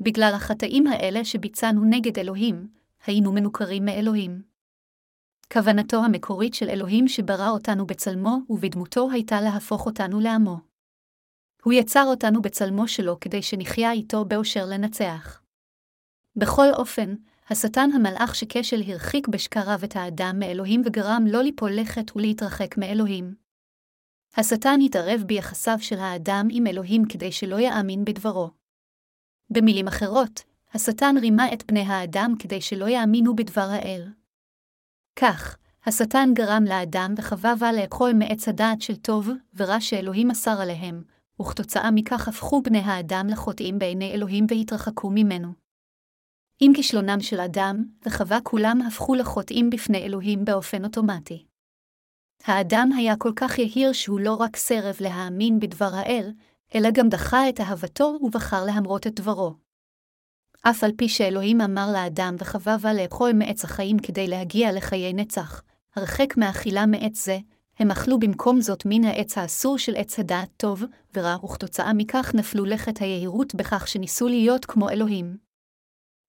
בגלל 0.00 0.32
החטאים 0.36 0.86
האלה 0.86 1.24
שביצענו 1.24 1.84
נגד 1.84 2.18
אלוהים, 2.18 2.68
היינו 3.06 3.32
מנוכרים 3.32 3.84
מאלוהים. 3.84 4.42
כוונתו 5.52 6.04
המקורית 6.04 6.54
של 6.54 6.68
אלוהים 6.68 7.08
שברא 7.08 7.50
אותנו 7.50 7.86
בצלמו 7.86 8.38
ובדמותו 8.48 9.10
הייתה 9.10 9.40
להפוך 9.40 9.86
אותנו 9.86 10.20
לעמו. 10.20 10.73
הוא 11.64 11.72
יצר 11.72 12.04
אותנו 12.06 12.42
בצלמו 12.42 12.88
שלו 12.88 13.20
כדי 13.20 13.42
שנחיה 13.42 13.92
איתו 13.92 14.24
באושר 14.24 14.66
לנצח. 14.66 15.42
בכל 16.36 16.66
אופן, 16.72 17.14
השטן 17.50 17.90
המלאך 17.94 18.34
שכשל 18.34 18.82
הרחיק 18.86 19.28
בשקריו 19.28 19.78
את 19.84 19.96
האדם 19.96 20.38
מאלוהים 20.38 20.82
וגרם 20.84 21.24
לא 21.28 21.42
ליפול 21.42 21.72
לכת 21.72 22.16
ולהתרחק 22.16 22.78
מאלוהים. 22.78 23.34
השטן 24.36 24.80
התערב 24.84 25.22
ביחסיו 25.26 25.76
של 25.80 25.98
האדם 25.98 26.48
עם 26.50 26.66
אלוהים 26.66 27.04
כדי 27.08 27.32
שלא 27.32 27.60
יאמין 27.60 28.04
בדברו. 28.04 28.50
במילים 29.50 29.88
אחרות, 29.88 30.42
השטן 30.74 31.14
רימה 31.20 31.52
את 31.52 31.62
פני 31.66 31.80
האדם 31.80 32.34
כדי 32.38 32.60
שלא 32.60 32.88
יאמינו 32.88 33.36
בדבר 33.36 33.68
האל. 33.70 34.08
כך, 35.16 35.56
השטן 35.86 36.28
גרם 36.34 36.64
לאדם 36.64 37.14
וחבבה 37.16 37.72
לאכול 37.72 38.12
מעץ 38.12 38.48
הדעת 38.48 38.82
של 38.82 38.96
טוב 38.96 39.28
ורע 39.54 39.80
שאלוהים 39.80 40.30
אסר 40.30 40.60
עליהם, 40.60 41.13
וכתוצאה 41.40 41.90
מכך 41.90 42.28
הפכו 42.28 42.62
בני 42.62 42.78
האדם 42.78 43.26
לחוטאים 43.30 43.78
בעיני 43.78 44.12
אלוהים 44.12 44.46
והתרחקו 44.48 45.10
ממנו. 45.10 45.52
עם 46.60 46.74
כישלונם 46.74 47.20
של 47.20 47.40
אדם 47.40 47.84
וחווה 48.06 48.40
כולם 48.40 48.82
הפכו 48.86 49.14
לחוטאים 49.14 49.70
בפני 49.70 49.98
אלוהים 49.98 50.44
באופן 50.44 50.84
אוטומטי. 50.84 51.46
האדם 52.44 52.90
היה 52.96 53.16
כל 53.16 53.32
כך 53.36 53.58
יהיר 53.58 53.92
שהוא 53.92 54.20
לא 54.20 54.34
רק 54.34 54.56
סרב 54.56 54.96
להאמין 55.00 55.60
בדבר 55.60 55.90
האל, 55.92 56.32
אלא 56.74 56.88
גם 56.94 57.08
דחה 57.08 57.48
את 57.48 57.60
אהבתו 57.60 58.18
ובחר 58.22 58.64
להמרות 58.64 59.06
את 59.06 59.20
דברו. 59.20 59.54
אף 60.62 60.84
על 60.84 60.90
פי 60.96 61.08
שאלוהים 61.08 61.60
אמר 61.60 61.86
לאדם 61.92 62.36
וחווה 62.38 62.92
לאכול 62.94 63.32
מעץ 63.32 63.64
החיים 63.64 63.98
כדי 63.98 64.26
להגיע 64.26 64.72
לחיי 64.72 65.12
נצח, 65.12 65.62
הרחק 65.96 66.36
מאכילה 66.36 66.86
מעץ 66.86 67.24
זה, 67.24 67.38
הם 67.78 67.90
אכלו 67.90 68.18
במקום 68.18 68.60
זאת 68.60 68.82
מן 68.86 69.04
העץ 69.04 69.38
האסור 69.38 69.78
של 69.78 69.96
עץ 69.96 70.18
הדעת 70.18 70.48
טוב 70.56 70.84
ורע, 71.14 71.44
וכתוצאה 71.44 71.92
מכך 71.92 72.32
נפלו 72.34 72.64
לכת 72.64 72.98
היהירות 72.98 73.54
בכך 73.54 73.88
שניסו 73.88 74.28
להיות 74.28 74.64
כמו 74.64 74.90
אלוהים. 74.90 75.36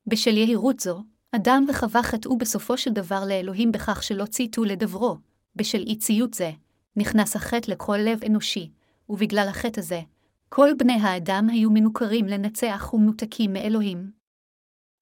בשל 0.07 0.37
יהירות 0.37 0.79
זו, 0.79 1.03
אדם 1.31 1.65
וחווה 1.69 2.03
חטאו 2.03 2.37
בסופו 2.37 2.77
של 2.77 2.93
דבר 2.93 3.25
לאלוהים 3.25 3.71
בכך 3.71 4.03
שלא 4.03 4.25
צייתו 4.25 4.63
לדברו, 4.63 5.17
בשל 5.55 5.81
אי 5.81 5.95
ציות 5.95 6.33
זה, 6.33 6.51
נכנס 6.95 7.35
החטא 7.35 7.71
לכל 7.71 7.97
לב 7.97 8.23
אנושי, 8.23 8.71
ובגלל 9.09 9.47
החטא 9.49 9.79
הזה, 9.79 10.01
כל 10.49 10.69
בני 10.77 10.93
האדם 10.93 11.47
היו 11.49 11.69
מנוכרים 11.71 12.25
לנצח 12.25 12.93
ומנותקים 12.93 13.53
מאלוהים. 13.53 14.11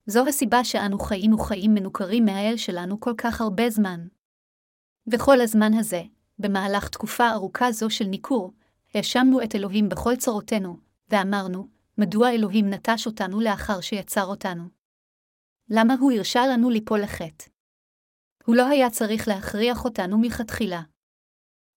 זו 0.06 0.28
הסיבה 0.28 0.64
שאנו 0.64 1.00
חיים 1.00 1.74
מנוכרים 1.74 2.26
מהאל 2.26 2.58
שלנו 2.58 3.00
כל 3.00 3.14
כך 3.18 3.42
הרבה 3.42 3.70
זמן. 3.70 4.08
וכל 5.12 5.42
הזמן 5.42 5.74
הזה, 5.74 6.02
במהלך 6.44 6.90
תקופה 6.90 7.30
ארוכה 7.30 7.72
זו 7.72 7.90
של 7.90 8.06
ניכור, 8.06 8.54
האשמנו 8.94 9.44
את 9.44 9.56
אלוהים 9.56 9.90
בכל 9.90 10.16
צרותינו, 10.16 10.78
ואמרנו, 11.10 11.68
מדוע 11.98 12.32
אלוהים 12.32 12.70
נטש 12.70 13.06
אותנו 13.06 13.42
לאחר 13.42 13.82
שיצר 13.82 14.26
אותנו? 14.26 14.64
למה 15.70 15.94
הוא 16.00 16.12
הרשה 16.12 16.48
לנו 16.48 16.70
ליפול 16.70 17.02
לחטא? 17.02 17.46
הוא 18.46 18.56
לא 18.56 18.68
היה 18.68 18.90
צריך 18.90 19.28
להכריח 19.28 19.86
אותנו 19.86 20.18
מלכתחילה. 20.18 20.82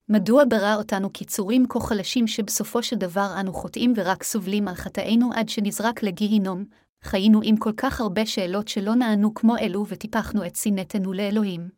מדוע 0.08 0.44
ברא 0.48 0.74
אותנו 0.74 1.10
קיצורים 1.10 1.66
כה 1.68 1.80
חלשים 1.80 2.26
שבסופו 2.26 2.82
של 2.82 2.96
דבר 2.96 3.36
אנו 3.40 3.52
חוטאים 3.52 3.92
ורק 3.96 4.22
סובלים 4.22 4.68
על 4.68 4.74
חטאינו 4.74 5.30
עד 5.34 5.48
שנזרק 5.48 6.02
לגיהינום, 6.02 6.64
חיינו 7.02 7.40
עם 7.44 7.56
כל 7.56 7.72
כך 7.76 8.00
הרבה 8.00 8.26
שאלות 8.26 8.68
שלא 8.68 8.94
נענו 8.94 9.34
כמו 9.34 9.56
אלו 9.56 9.86
וטיפחנו 9.88 10.46
את 10.46 10.56
שנאתנו 10.56 11.12
לאלוהים. 11.12 11.68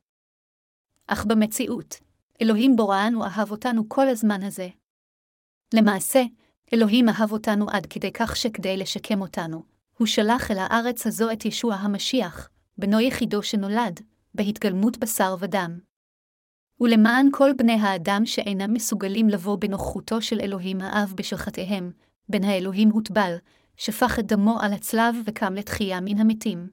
אך 1.07 1.25
במציאות, 1.27 1.95
אלוהים 2.43 2.77
בוראנו 2.77 3.25
אהב 3.25 3.51
אותנו 3.51 3.89
כל 3.89 4.09
הזמן 4.09 4.43
הזה. 4.43 4.69
למעשה, 5.75 6.23
אלוהים 6.73 7.09
אהב 7.09 7.33
אותנו 7.33 7.67
עד 7.71 7.87
כדי 7.87 8.13
כך 8.13 8.37
שכדי 8.37 8.77
לשקם 8.77 9.21
אותנו, 9.21 9.63
הוא 9.99 10.07
שלח 10.07 10.51
אל 10.51 10.59
הארץ 10.59 11.07
הזו 11.07 11.33
את 11.33 11.45
ישוע 11.45 11.75
המשיח, 11.75 12.51
בנו 12.79 13.01
יחידו 13.01 13.43
שנולד, 13.43 14.01
בהתגלמות 14.35 14.99
בשר 14.99 15.37
ודם. 15.39 15.79
ולמען 16.81 17.29
כל 17.33 17.51
בני 17.59 17.73
האדם 17.73 18.27
שאינם 18.27 18.73
מסוגלים 18.73 19.29
לבוא 19.29 19.59
בנוכחותו 19.59 20.23
של 20.23 20.41
אלוהים 20.41 20.81
האב 20.81 21.13
בשל 21.17 21.37
חטאיהם, 21.37 21.93
בן 22.29 22.45
האלוהים 22.45 22.91
הוטבל, 22.91 23.37
שפך 23.77 24.19
את 24.19 24.27
דמו 24.27 24.61
על 24.61 24.73
הצלב 24.73 25.15
וקם 25.27 25.55
לתחייה 25.55 26.01
מן 26.01 26.19
המתים. 26.19 26.71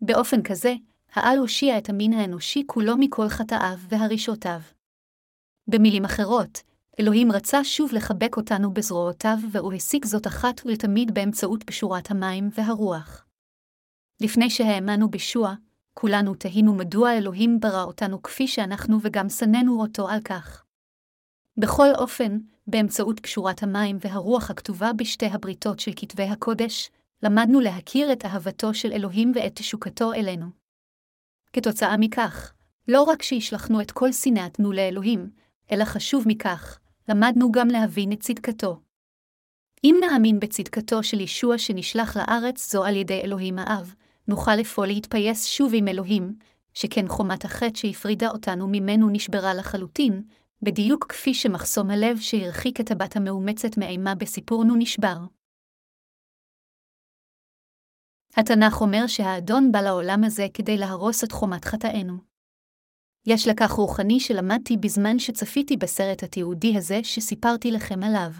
באופן 0.00 0.42
כזה, 0.42 0.74
העל 1.12 1.38
הושיע 1.38 1.78
את 1.78 1.88
המין 1.88 2.12
האנושי 2.12 2.62
כולו 2.66 2.96
מכל 2.96 3.28
חטאיו 3.28 3.78
והרישותיו. 3.88 4.60
במילים 5.68 6.04
אחרות, 6.04 6.62
אלוהים 7.00 7.32
רצה 7.32 7.64
שוב 7.64 7.92
לחבק 7.92 8.36
אותנו 8.36 8.74
בזרועותיו, 8.74 9.36
והוא 9.52 9.72
השיג 9.72 10.04
זאת 10.04 10.26
אחת 10.26 10.60
ולתמיד 10.64 11.14
באמצעות 11.14 11.62
פשורת 11.62 12.10
המים 12.10 12.48
והרוח. 12.54 13.26
לפני 14.20 14.50
שהאמנו 14.50 15.10
בשוע, 15.10 15.54
כולנו 15.94 16.34
תהינו 16.34 16.74
מדוע 16.74 17.12
אלוהים 17.12 17.60
ברא 17.60 17.82
אותנו 17.82 18.22
כפי 18.22 18.48
שאנחנו 18.48 18.98
וגם 19.02 19.28
שנאנו 19.28 19.80
אותו 19.80 20.08
על 20.08 20.20
כך. 20.24 20.64
בכל 21.56 21.88
אופן, 21.98 22.38
באמצעות 22.66 23.20
פשורת 23.20 23.62
המים 23.62 23.98
והרוח 24.00 24.50
הכתובה 24.50 24.92
בשתי 24.92 25.26
הבריתות 25.26 25.80
של 25.80 25.90
כתבי 25.96 26.22
הקודש, 26.22 26.90
למדנו 27.22 27.60
להכיר 27.60 28.12
את 28.12 28.24
אהבתו 28.24 28.74
של 28.74 28.92
אלוהים 28.92 29.32
ואת 29.34 29.52
תשוקתו 29.54 30.12
אלינו. 30.12 30.59
כתוצאה 31.52 31.96
מכך, 31.96 32.52
לא 32.88 33.02
רק 33.02 33.22
שהשלכנו 33.22 33.80
את 33.80 33.90
כל 33.90 34.12
שנאתנו 34.12 34.72
לאלוהים, 34.72 35.30
אלא 35.72 35.84
חשוב 35.84 36.24
מכך, 36.26 36.78
למדנו 37.08 37.52
גם 37.52 37.68
להבין 37.68 38.12
את 38.12 38.20
צדקתו. 38.20 38.80
אם 39.84 39.96
נאמין 40.00 40.40
בצדקתו 40.40 41.02
של 41.02 41.20
ישוע 41.20 41.58
שנשלח 41.58 42.16
לארץ 42.16 42.72
זו 42.72 42.84
על 42.84 42.96
ידי 42.96 43.20
אלוהים 43.20 43.58
האב, 43.58 43.94
נוכל 44.28 44.56
לפעול 44.56 44.86
להתפייס 44.86 45.46
שוב 45.46 45.72
עם 45.74 45.88
אלוהים, 45.88 46.34
שכן 46.74 47.08
חומת 47.08 47.44
החטא 47.44 47.78
שהפרידה 47.78 48.28
אותנו 48.28 48.68
ממנו 48.68 49.10
נשברה 49.10 49.54
לחלוטין, 49.54 50.22
בדיוק 50.62 51.06
כפי 51.08 51.34
שמחסום 51.34 51.90
הלב 51.90 52.18
שהרחיק 52.18 52.80
את 52.80 52.90
הבת 52.90 53.16
המאומצת 53.16 53.78
מאימה 53.78 54.14
בסיפורנו 54.14 54.76
נשבר. 54.76 55.16
התנ"ך 58.36 58.80
אומר 58.80 59.06
שהאדון 59.06 59.72
בא 59.72 59.80
לעולם 59.80 60.24
הזה 60.24 60.46
כדי 60.54 60.76
להרוס 60.76 61.24
את 61.24 61.32
חומת 61.32 61.64
חטאינו. 61.64 62.14
יש 63.26 63.48
לקח 63.48 63.70
רוחני 63.70 64.20
שלמדתי 64.20 64.76
בזמן 64.76 65.18
שצפיתי 65.18 65.76
בסרט 65.76 66.22
התיעודי 66.22 66.76
הזה 66.76 67.00
שסיפרתי 67.02 67.70
לכם 67.70 68.02
עליו. 68.02 68.30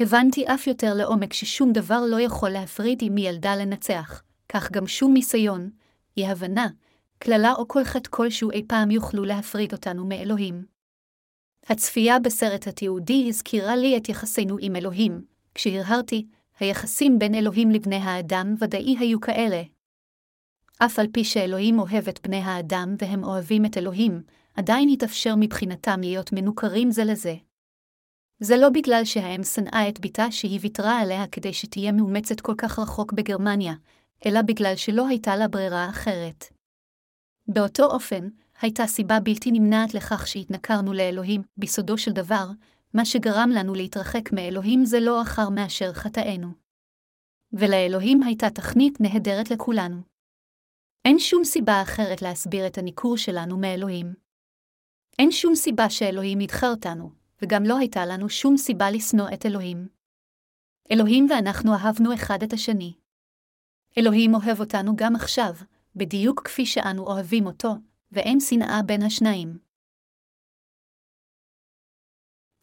הבנתי 0.00 0.44
אף 0.46 0.66
יותר 0.66 0.94
לעומק 0.94 1.32
ששום 1.32 1.72
דבר 1.72 2.00
לא 2.10 2.20
יכול 2.20 2.50
להפריד 2.50 2.98
עם 3.02 3.18
ילדה 3.18 3.56
לנצח, 3.56 4.22
כך 4.48 4.72
גם 4.72 4.86
שום 4.86 5.12
ניסיון, 5.12 5.70
אי 6.16 6.26
הבנה, 6.26 6.66
קללה 7.18 7.52
או 7.52 7.68
כל 7.68 7.84
חטא 7.84 8.08
כלשהו 8.10 8.50
אי 8.50 8.62
פעם 8.68 8.90
יוכלו 8.90 9.24
להפריד 9.24 9.72
אותנו 9.72 10.06
מאלוהים. 10.06 10.64
הצפייה 11.66 12.18
בסרט 12.18 12.66
התיעודי 12.66 13.24
הזכירה 13.28 13.76
לי 13.76 13.96
את 13.96 14.08
יחסינו 14.08 14.56
עם 14.60 14.76
אלוהים, 14.76 15.24
כשהרהרתי, 15.54 16.26
היחסים 16.62 17.18
בין 17.18 17.34
אלוהים 17.34 17.70
לבני 17.70 17.96
האדם 17.96 18.54
ודאי 18.58 18.96
היו 18.98 19.20
כאלה. 19.20 19.62
אף 20.78 20.98
על 20.98 21.06
פי 21.12 21.24
שאלוהים 21.24 21.78
אוהב 21.78 22.08
את 22.08 22.26
בני 22.26 22.36
האדם 22.36 22.94
והם 22.98 23.24
אוהבים 23.24 23.64
את 23.64 23.78
אלוהים, 23.78 24.22
עדיין 24.54 24.88
יתאפשר 24.88 25.34
מבחינתם 25.36 26.00
להיות 26.00 26.32
מנוכרים 26.32 26.90
זה 26.90 27.04
לזה. 27.04 27.34
זה 28.40 28.56
לא 28.56 28.68
בגלל 28.68 29.04
שהאם 29.04 29.44
שנאה 29.44 29.88
את 29.88 30.00
בתה 30.00 30.30
שהיא 30.30 30.58
ויתרה 30.62 31.00
עליה 31.00 31.26
כדי 31.26 31.52
שתהיה 31.52 31.92
מאומצת 31.92 32.40
כל 32.40 32.54
כך 32.58 32.78
רחוק 32.78 33.12
בגרמניה, 33.12 33.74
אלא 34.26 34.42
בגלל 34.42 34.76
שלא 34.76 35.08
הייתה 35.08 35.36
לה 35.36 35.48
ברירה 35.48 35.88
אחרת. 35.88 36.44
באותו 37.48 37.84
אופן, 37.84 38.28
הייתה 38.60 38.86
סיבה 38.86 39.20
בלתי 39.20 39.50
נמנעת 39.50 39.94
לכך 39.94 40.26
שהתנכרנו 40.26 40.92
לאלוהים, 40.92 41.42
בסודו 41.56 41.98
של 41.98 42.12
דבר, 42.12 42.46
מה 42.94 43.04
שגרם 43.04 43.50
לנו 43.54 43.74
להתרחק 43.74 44.32
מאלוהים 44.32 44.84
זה 44.84 45.00
לא 45.00 45.22
אחר 45.22 45.48
מאשר 45.48 45.92
חטאינו. 45.92 46.48
ולאלוהים 47.52 48.22
הייתה 48.22 48.50
תכנית 48.50 49.00
נהדרת 49.00 49.50
לכולנו. 49.50 50.02
אין 51.04 51.18
שום 51.18 51.44
סיבה 51.44 51.82
אחרת 51.82 52.22
להסביר 52.22 52.66
את 52.66 52.78
הניכור 52.78 53.16
שלנו 53.16 53.58
מאלוהים. 53.58 54.14
אין 55.18 55.30
שום 55.30 55.54
סיבה 55.54 55.90
שאלוהים 55.90 56.40
ידחה 56.40 56.66
אותנו, 56.68 57.10
וגם 57.42 57.62
לא 57.64 57.78
הייתה 57.78 58.06
לנו 58.06 58.28
שום 58.28 58.56
סיבה 58.56 58.90
לשנוא 58.90 59.28
את 59.34 59.46
אלוהים. 59.46 59.88
אלוהים 60.92 61.26
ואנחנו 61.30 61.74
אהבנו 61.74 62.14
אחד 62.14 62.42
את 62.42 62.52
השני. 62.52 62.94
אלוהים 63.98 64.34
אוהב 64.34 64.60
אותנו 64.60 64.96
גם 64.96 65.16
עכשיו, 65.16 65.54
בדיוק 65.96 66.42
כפי 66.44 66.66
שאנו 66.66 67.06
אוהבים 67.06 67.46
אותו, 67.46 67.74
ואין 68.12 68.40
שנאה 68.40 68.82
בין 68.86 69.02
השניים. 69.02 69.71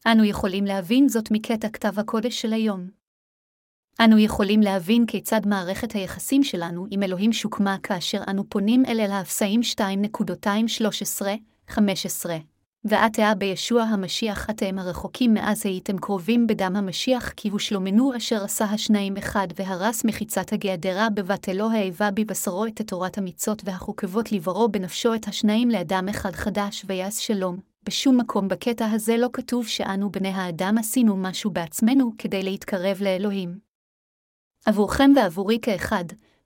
אנו 0.08 0.24
יכולים 0.24 0.66
להבין 0.66 1.10
זאת 1.10 1.32
מקטע 1.32 1.70
כתב 1.70 2.00
הקודש 2.00 2.42
של 2.42 2.54
היום. 2.54 2.90
אנו 4.00 4.18
יכולים 4.18 4.62
להבין 4.62 5.06
כיצד 5.06 5.42
מערכת 5.46 5.92
היחסים 5.92 6.44
שלנו 6.44 6.86
עם 6.92 7.04
אלוהים 7.04 7.34
שוקמה 7.34 7.78
כאשר 7.84 8.22
אנו 8.28 8.50
פונים 8.50 8.86
אל 8.86 9.00
אל 9.00 9.12
האפסאים 9.12 9.62
2.213-15. 11.72 11.80
ועתה 12.84 13.34
בישוע 13.38 13.84
המשיח 13.84 14.50
אתם 14.50 14.80
הרחוקים 14.80 15.34
מאז 15.34 15.66
הייתם 15.66 15.98
קרובים 15.98 16.48
בדם 16.48 16.76
המשיח, 16.76 17.30
כי 17.30 17.50
הושלמנו 17.50 18.18
אשר 18.18 18.44
עשה 18.44 18.66
השניים 18.66 19.18
אחד, 19.18 19.48
והרס 19.56 20.06
מחיצת 20.06 20.54
הגעדרה 20.54 21.10
בבטלו 21.10 21.72
האיבה 21.72 22.12
בבשרו 22.12 22.66
את 22.66 22.82
תורת 22.82 23.18
המצות 23.18 23.62
והחוקבות 23.66 24.32
לברו 24.32 24.70
בנפשו 24.70 25.14
את 25.14 25.28
השניים 25.28 25.70
לאדם 25.70 26.10
אחד 26.10 26.32
חדש, 26.32 26.86
ויעש 26.88 27.28
שלום. 27.28 27.69
בשום 27.90 28.18
מקום 28.18 28.48
בקטע 28.48 28.92
הזה 28.92 29.18
לא 29.18 29.28
כתוב 29.34 29.68
שאנו 29.68 30.12
בני 30.12 30.30
האדם 30.30 30.76
עשינו 30.80 31.18
משהו 31.18 31.52
בעצמנו 31.52 32.12
כדי 32.18 32.44
להתקרב 32.44 33.02
לאלוהים. 33.02 33.60
עבורכם 34.66 35.12
ועבורי 35.16 35.60
כאחד, 35.62 36.04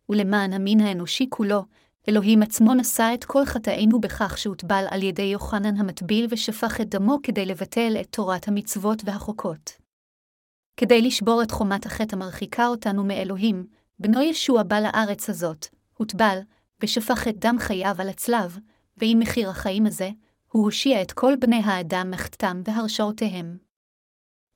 ולמען 0.10 0.54
המין 0.54 0.80
האנושי 0.80 1.28
כולו, 1.30 1.64
אלוהים 2.10 2.44
עצמו 2.44 2.74
נשא 2.74 3.12
את 3.14 3.24
כל 3.24 3.46
חטאינו 3.46 4.02
בכך 4.02 4.38
שהוטבל 4.38 4.86
על 4.90 5.04
ידי 5.04 5.22
יוחנן 5.22 5.78
המטביל 5.78 6.28
ושפך 6.30 6.82
את 6.82 6.90
דמו 6.90 7.18
כדי 7.24 7.46
לבטל 7.46 7.98
את 8.02 8.08
תורת 8.10 8.48
המצוות 8.48 9.02
והחוקות. 9.06 9.72
כדי 10.78 11.02
לשבור 11.02 11.44
את 11.44 11.52
חומת 11.52 11.86
החטא 11.86 12.16
המרחיקה 12.16 12.68
אותנו 12.68 13.04
מאלוהים, 13.04 13.66
בנו 14.00 14.22
ישוע 14.22 14.64
בא 14.64 14.80
לארץ 14.80 15.30
הזאת, 15.30 15.68
הוטבל, 15.98 16.40
ושפך 16.84 17.28
את 17.28 17.40
דם 17.40 17.56
חייו 17.60 17.96
על 18.00 18.10
הצלב, 18.10 18.60
ועם 18.98 19.20
מחיר 19.20 19.50
החיים 19.50 19.86
הזה, 19.86 20.10
הוא 20.54 20.66
הושיע 20.66 21.02
את 21.02 21.12
כל 21.12 21.34
בני 21.40 21.62
האדם 21.66 22.12
מחטאם 22.12 22.62
והרשעותיהם. 22.66 23.58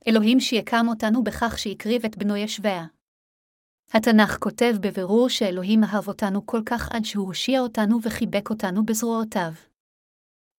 אלוהים 0.08 0.40
שיקם 0.40 0.86
אותנו 0.88 1.24
בכך 1.24 1.58
שהקריב 1.58 2.04
את 2.04 2.18
בנו 2.18 2.36
ישביה. 2.36 2.86
התנ"ך 3.94 4.38
כותב 4.38 4.74
בבירור 4.80 5.28
שאלוהים 5.28 5.84
אהב 5.84 6.08
אותנו 6.08 6.46
כל 6.46 6.60
כך 6.66 6.88
עד 6.92 7.04
שהוא 7.04 7.26
הושיע 7.26 7.60
אותנו 7.60 7.98
וחיבק 8.02 8.50
אותנו 8.50 8.86
בזרועותיו. 8.86 9.52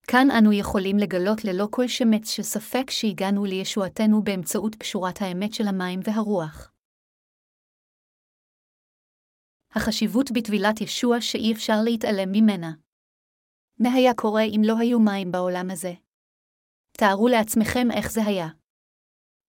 כאן 0.07 0.27
אנו 0.39 0.53
יכולים 0.53 0.97
לגלות 0.97 1.45
ללא 1.45 1.67
כל 1.71 1.87
שמץ 1.87 2.29
של 2.29 2.43
ספק 2.43 2.89
שהגענו 2.89 3.45
לישועתנו 3.45 4.23
באמצעות 4.23 4.75
פשורת 4.75 5.21
האמת 5.21 5.53
של 5.53 5.67
המים 5.67 5.99
והרוח. 6.03 6.71
החשיבות 9.75 10.31
בטבילת 10.31 10.81
ישוע 10.81 11.21
שאי 11.21 11.53
אפשר 11.53 11.77
להתעלם 11.83 12.31
ממנה. 12.31 12.88
מה 13.79 13.93
היה 13.93 14.13
קורה 14.13 14.43
אם 14.43 14.61
לא 14.65 14.77
היו 14.77 14.99
מים 14.99 15.31
בעולם 15.31 15.71
הזה? 15.71 15.93
תארו 16.91 17.27
לעצמכם 17.27 17.87
איך 17.91 18.11
זה 18.11 18.25
היה. 18.25 18.47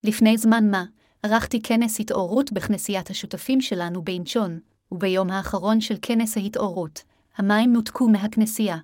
לפני 0.04 0.38
זמן 0.38 0.70
מה, 0.70 0.84
ערכתי 1.22 1.62
כנס 1.62 2.00
התעוררות 2.00 2.52
בכנסיית 2.52 3.10
השותפים 3.10 3.60
שלנו 3.60 4.02
באינצ'ון, 4.02 4.60
וביום 4.92 5.30
האחרון 5.30 5.80
של 5.80 5.94
כנס 6.02 6.36
ההתעוררות, 6.36 7.02
המים 7.36 7.72
נותקו 7.72 8.08
מהכנסייה. 8.08 8.76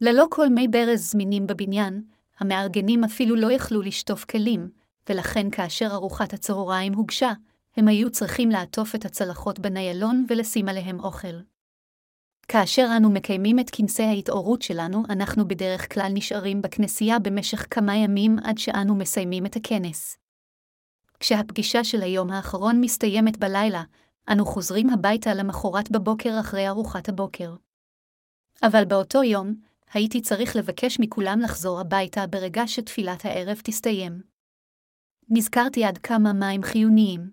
ללא 0.00 0.26
כל 0.30 0.48
מי 0.48 0.68
ברז 0.68 1.10
זמינים 1.10 1.46
בבניין, 1.46 2.02
המארגנים 2.38 3.04
אפילו 3.04 3.36
לא 3.36 3.52
יכלו 3.52 3.82
לשטוף 3.82 4.24
כלים, 4.24 4.70
ולכן 5.08 5.50
כאשר 5.50 5.88
ארוחת 5.92 6.32
הצהריים 6.32 6.94
הוגשה, 6.94 7.32
הם 7.76 7.88
היו 7.88 8.10
צריכים 8.10 8.50
לעטוף 8.50 8.94
את 8.94 9.04
הצלחות 9.04 9.58
בניילון 9.58 10.26
ולשים 10.28 10.68
עליהם 10.68 11.00
אוכל. 11.00 11.36
כאשר 12.52 12.88
אנו 12.96 13.10
מקיימים 13.10 13.58
את 13.58 13.70
כנסי 13.72 14.02
ההתעוררות 14.02 14.62
שלנו, 14.62 15.02
אנחנו 15.08 15.48
בדרך 15.48 15.94
כלל 15.94 16.10
נשארים 16.14 16.62
בכנסייה 16.62 17.18
במשך 17.18 17.66
כמה 17.70 17.96
ימים 17.96 18.36
עד 18.44 18.58
שאנו 18.58 18.94
מסיימים 18.94 19.46
את 19.46 19.56
הכנס. 19.56 20.16
כשהפגישה 21.20 21.84
של 21.84 22.02
היום 22.02 22.30
האחרון 22.30 22.80
מסתיימת 22.80 23.36
בלילה, 23.36 23.82
אנו 24.32 24.44
חוזרים 24.46 24.90
הביתה 24.90 25.34
למחרת 25.34 25.90
בבוקר 25.90 26.40
אחרי 26.40 26.68
ארוחת 26.68 27.08
הבוקר. 27.08 27.54
אבל 28.62 28.84
באותו 28.84 29.22
יום, 29.22 29.54
הייתי 29.92 30.20
צריך 30.20 30.56
לבקש 30.56 31.00
מכולם 31.00 31.40
לחזור 31.40 31.80
הביתה 31.80 32.26
ברגע 32.26 32.62
שתפילת 32.66 33.24
הערב 33.24 33.60
תסתיים. 33.64 34.22
נזכרתי 35.28 35.84
עד 35.84 35.98
כמה 35.98 36.32
מים 36.32 36.62
חיוניים. 36.62 37.30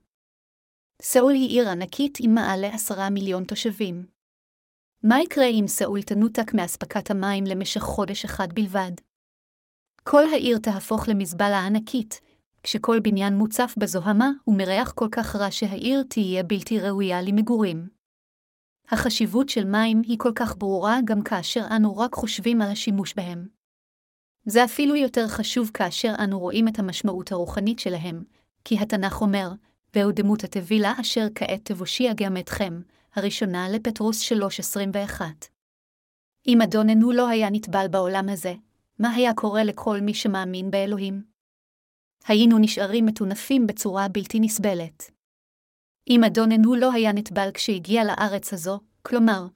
סאול 1.01 1.33
היא 1.33 1.49
עיר 1.49 1.69
ענקית 1.69 2.17
עם 2.21 2.33
מעל 2.33 2.61
לעשרה 2.61 3.09
מיליון 3.09 3.43
תושבים. 3.43 4.16
מה 5.03 5.21
יקרה 5.21 5.45
אם 5.45 5.65
סאול 5.67 6.01
תנותק 6.01 6.53
מאספקת 6.53 7.11
המים 7.11 7.43
למשך 7.43 7.81
חודש 7.81 8.25
אחד 8.25 8.53
בלבד? 8.53 8.91
כל 10.03 10.23
העיר 10.33 10.57
תהפוך 10.57 11.09
למזבלה 11.09 11.65
ענקית, 11.65 12.21
כשכל 12.63 12.99
בניין 12.99 13.37
מוצף 13.37 13.75
בזוהמה 13.77 14.29
ומריח 14.47 14.91
כל 14.91 15.07
כך 15.11 15.35
רע 15.35 15.51
שהעיר 15.51 16.03
תהיה 16.09 16.43
בלתי 16.43 16.79
ראויה 16.79 17.21
למגורים. 17.21 17.87
החשיבות 18.89 19.49
של 19.49 19.65
מים 19.65 20.01
היא 20.05 20.19
כל 20.19 20.31
כך 20.35 20.57
ברורה 20.57 20.99
גם 21.05 21.21
כאשר 21.21 21.65
אנו 21.75 21.97
רק 21.97 22.13
חושבים 22.13 22.61
על 22.61 22.71
השימוש 22.71 23.13
בהם. 23.13 23.47
זה 24.45 24.63
אפילו 24.63 24.95
יותר 24.95 25.27
חשוב 25.27 25.71
כאשר 25.73 26.13
אנו 26.23 26.39
רואים 26.39 26.67
את 26.67 26.79
המשמעות 26.79 27.31
הרוחנית 27.31 27.79
שלהם, 27.79 28.23
כי 28.65 28.79
התנ"ך 28.79 29.21
אומר, 29.21 29.51
והוא 29.95 30.11
דמות 30.11 30.43
הטבילה 30.43 30.93
אשר 31.01 31.27
כעת 31.35 31.61
תבושיע 31.63 32.13
גם 32.15 32.37
אתכם, 32.37 32.81
הראשונה 33.17 33.69
לפטרוס 33.69 34.31
3.21. 34.31 35.21
אם 36.47 36.61
אדוננו 36.61 37.11
לא 37.11 37.27
היה 37.27 37.49
נטבל 37.49 37.87
בעולם 37.87 38.29
הזה, 38.29 38.53
מה 38.99 39.09
היה 39.09 39.33
קורה 39.33 39.63
לכל 39.63 39.99
מי 40.01 40.13
שמאמין 40.13 40.71
באלוהים? 40.71 41.23
היינו 42.27 42.57
נשארים 42.57 43.05
מטונפים 43.05 43.67
בצורה 43.67 44.07
בלתי 44.07 44.39
נסבלת. 44.39 45.11
אם 46.09 46.23
אדוננו 46.23 46.75
לא 46.75 46.91
היה 46.93 47.13
נטבל 47.13 47.49
כשהגיע 47.53 48.03
לארץ 48.03 48.53
הזו, 48.53 48.79
כלומר, 49.01 49.47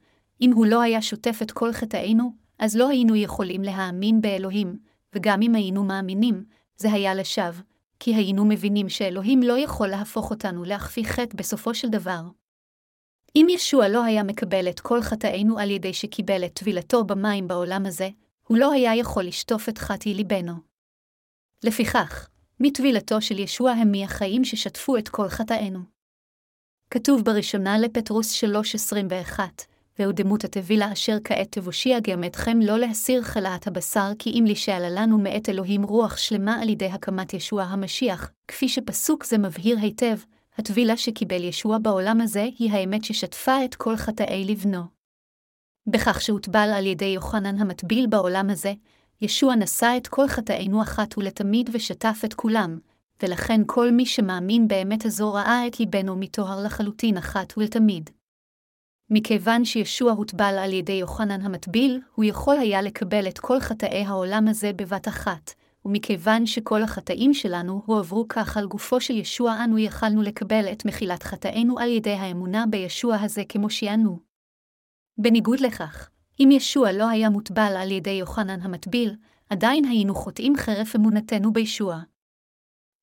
אם 0.41 0.52
הוא 0.54 0.65
לא 0.65 0.82
היה 0.82 1.02
שוטף 1.02 1.39
את 1.41 1.52
כל 1.52 1.74
חטאינו, 1.74 2.34
אז 2.60 2.76
לא 2.76 2.89
היינו 2.89 3.15
יכולים 3.15 3.62
להאמין 3.62 4.21
באלוהים, 4.21 4.80
וגם 5.15 5.41
אם 5.41 5.56
היינו 5.56 5.84
מאמינים, 5.84 6.45
זה 6.78 6.91
היה 6.91 7.15
לשווא, 7.15 7.63
כי 8.00 8.15
היינו 8.15 8.45
מבינים 8.45 8.89
שאלוהים 8.89 9.43
לא 9.43 9.58
יכול 9.58 9.88
להפוך 9.88 10.32
אותנו 10.32 10.63
להכפי 10.63 11.06
חטא 11.06 11.38
בסופו 11.38 11.74
של 11.74 11.89
דבר. 11.89 12.21
אם 13.36 13.48
ישוע 13.50 13.88
לא 13.88 14.04
היה 14.04 14.24
מקבל 14.24 14.70
את 14.70 14.80
כל 14.80 15.02
חטאינו 15.02 15.60
על 15.60 15.70
ידי 15.70 15.94
שקיבל 15.94 16.46
את 16.46 16.54
טבילתו 16.54 17.04
במים 17.04 17.48
בעולם 17.48 17.86
הזה, 17.86 18.10
הוא 18.48 18.58
לא 18.58 18.72
היה 18.72 18.96
יכול 18.96 19.24
לשטוף 19.24 19.70
את 19.70 19.78
חטאי 19.78 20.13
ליבנו. 20.13 20.54
לפיכך, 21.63 22.30
מטבילתו 22.60 23.22
של 23.22 23.39
ישוע 23.39 23.72
הם 23.72 23.91
מהחיים 23.91 24.44
ששטפו 24.46 24.98
את 24.98 25.10
כל 25.10 25.30
חטאינו. 25.30 25.80
כתוב 26.89 27.26
בראשונה 27.26 27.80
לפטרוס 27.80 28.44
3.21, 28.44 29.39
והוא 30.00 30.13
דמות 30.13 30.44
הטבילה 30.44 30.94
אשר 30.94 31.17
כעת 31.24 31.52
תבושיע 31.52 32.00
גם 32.00 32.24
אתכם 32.24 32.60
לא 32.62 32.80
להסיר 32.80 33.22
חלאת 33.22 33.67
הבשר, 33.67 34.12
כי 34.20 34.30
אם 34.30 34.44
לשאלה 34.48 34.89
לנו 34.89 35.17
מאת 35.17 35.50
אלוהים 35.50 35.84
רוח 35.84 36.17
שלמה 36.17 36.62
על 36.62 36.70
ידי 36.70 36.86
הקמת 36.86 37.34
ישוע 37.34 37.63
המשיח, 37.63 38.32
כפי 38.48 38.70
שפסוק 38.70 39.26
זה 39.26 39.38
מבהיר 39.38 39.78
היטב, 39.80 40.17
הטבילה 40.58 40.98
שקיבל 40.98 41.44
ישוע 41.44 41.78
בעולם 41.78 42.22
הזה 42.22 42.48
היא 42.60 42.72
האמת 42.72 43.04
ששטפה 43.04 43.66
את 43.66 43.76
כל 43.76 43.96
חטאי 43.96 44.46
לבנו. 44.46 44.84
בכך 45.88 46.22
שהוטבל 46.22 46.70
על 46.76 46.86
ידי 46.86 47.06
יוחנן 47.06 47.60
המטביל 47.60 48.08
בעולם 48.08 48.50
הזה, 48.50 48.74
ישוע 49.22 49.56
נשא 49.56 49.94
את 49.98 50.08
כל 50.08 50.28
חטאינו 50.28 50.82
אחת 50.82 51.18
ולתמיד 51.18 51.70
ושטף 51.74 52.22
את 52.26 52.34
כולם, 52.34 52.80
ולכן 53.24 53.62
כל 53.66 53.92
מי 53.92 54.06
שמאמין 54.06 54.68
באמת 54.68 55.06
הזו 55.06 55.34
ראה 55.34 55.68
את 55.68 55.80
ליבנו 55.80 56.16
מטוהר 56.16 56.64
לחלוטין 56.64 57.18
אחת 57.18 57.58
ולתמיד. 57.58 58.10
מכיוון 59.10 59.66
שישוע 59.66 60.12
הוטבל 60.12 60.56
על 60.60 60.74
ידי 60.74 60.94
יוחנן 60.94 61.42
המטביל, 61.42 62.02
הוא 62.16 62.26
יכול 62.26 62.58
היה 62.58 62.82
לקבל 62.82 63.28
את 63.28 63.40
כל 63.40 63.60
חטאי 63.60 64.04
העולם 64.06 64.48
הזה 64.48 64.74
בבת 64.74 65.08
אחת, 65.08 65.54
ומכיוון 65.86 66.46
שכל 66.46 66.84
החטאים 66.84 67.34
שלנו 67.34 67.82
הועברו 67.86 68.26
כך 68.30 68.58
על 68.58 68.67
גופו 68.67 69.02
של 69.02 69.13
ישוע, 69.13 69.63
אנו 69.63 69.78
יכלנו 69.78 70.22
לקבל 70.22 70.65
את 70.72 70.86
מחילת 70.86 71.24
חטאינו 71.24 71.80
על 71.80 71.89
ידי 71.89 72.13
האמונה 72.13 72.65
בישוע 72.70 73.15
הזה 73.15 73.44
כמו 73.50 73.70
שיענו. 73.70 74.20
בניגוד 75.17 75.60
לכך, 75.60 76.10
אם 76.39 76.50
ישוע 76.52 76.91
לא 76.91 77.10
היה 77.10 77.30
מוטבל 77.30 77.74
על 77.78 77.91
ידי 77.91 78.10
יוחנן 78.10 78.62
המטביל, 78.62 79.15
עדיין 79.50 79.86
היינו 79.86 80.15
חוטאים 80.15 80.54
חרף 80.58 80.96
אמונתנו 80.96 81.54
בישוע. 81.54 82.02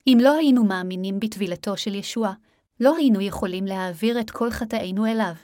אם 0.07 0.19
לא 0.21 0.37
היינו 0.37 0.65
מאמינים 0.65 1.21
בטבילתו 1.21 1.77
של 1.77 1.95
ישוע, 1.95 2.33
לא 2.81 2.97
היינו 2.97 3.21
יכולים 3.21 3.67
להעביר 3.67 4.21
את 4.21 4.31
כל 4.31 4.51
חטאינו 4.51 5.07
אליו. 5.07 5.35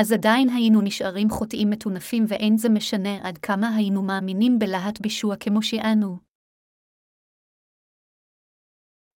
אז 0.00 0.12
עדיין 0.12 0.48
היינו 0.48 0.80
נשארים 0.80 1.30
חוטאים 1.30 1.70
מטונפים 1.70 2.24
ואין 2.28 2.56
זה 2.56 2.68
משנה 2.68 3.28
עד 3.28 3.38
כמה 3.38 3.76
היינו 3.76 4.02
מאמינים 4.02 4.58
בלהט 4.58 5.00
בישוע 5.00 5.36
כמו 5.36 5.62
שאנו. 5.62 6.18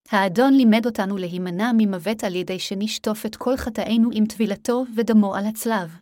האדון 0.09 0.53
לימד 0.53 0.85
אותנו 0.85 1.17
להימנע 1.17 1.71
ממוות 1.77 2.23
על 2.23 2.35
ידי 2.35 2.59
שנשטוף 2.59 3.25
את 3.25 3.35
כל 3.35 3.57
חטאינו 3.57 4.09
עם 4.13 4.25
טבילתו 4.25 4.83
ודמו 4.95 5.35
על 5.35 5.45
הצלב. 5.45 5.97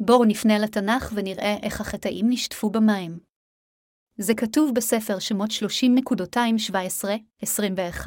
בואו 0.00 0.24
נפנה 0.24 0.58
לתנ"ך 0.58 1.12
ונראה 1.14 1.56
איך 1.62 1.80
החטאים 1.80 2.26
נשטפו 2.28 2.70
במים. 2.70 3.18
זה 4.16 4.34
כתוב 4.34 4.74
בספר 4.74 5.18
שמות 5.18 5.50
30.217-21, 5.50 8.06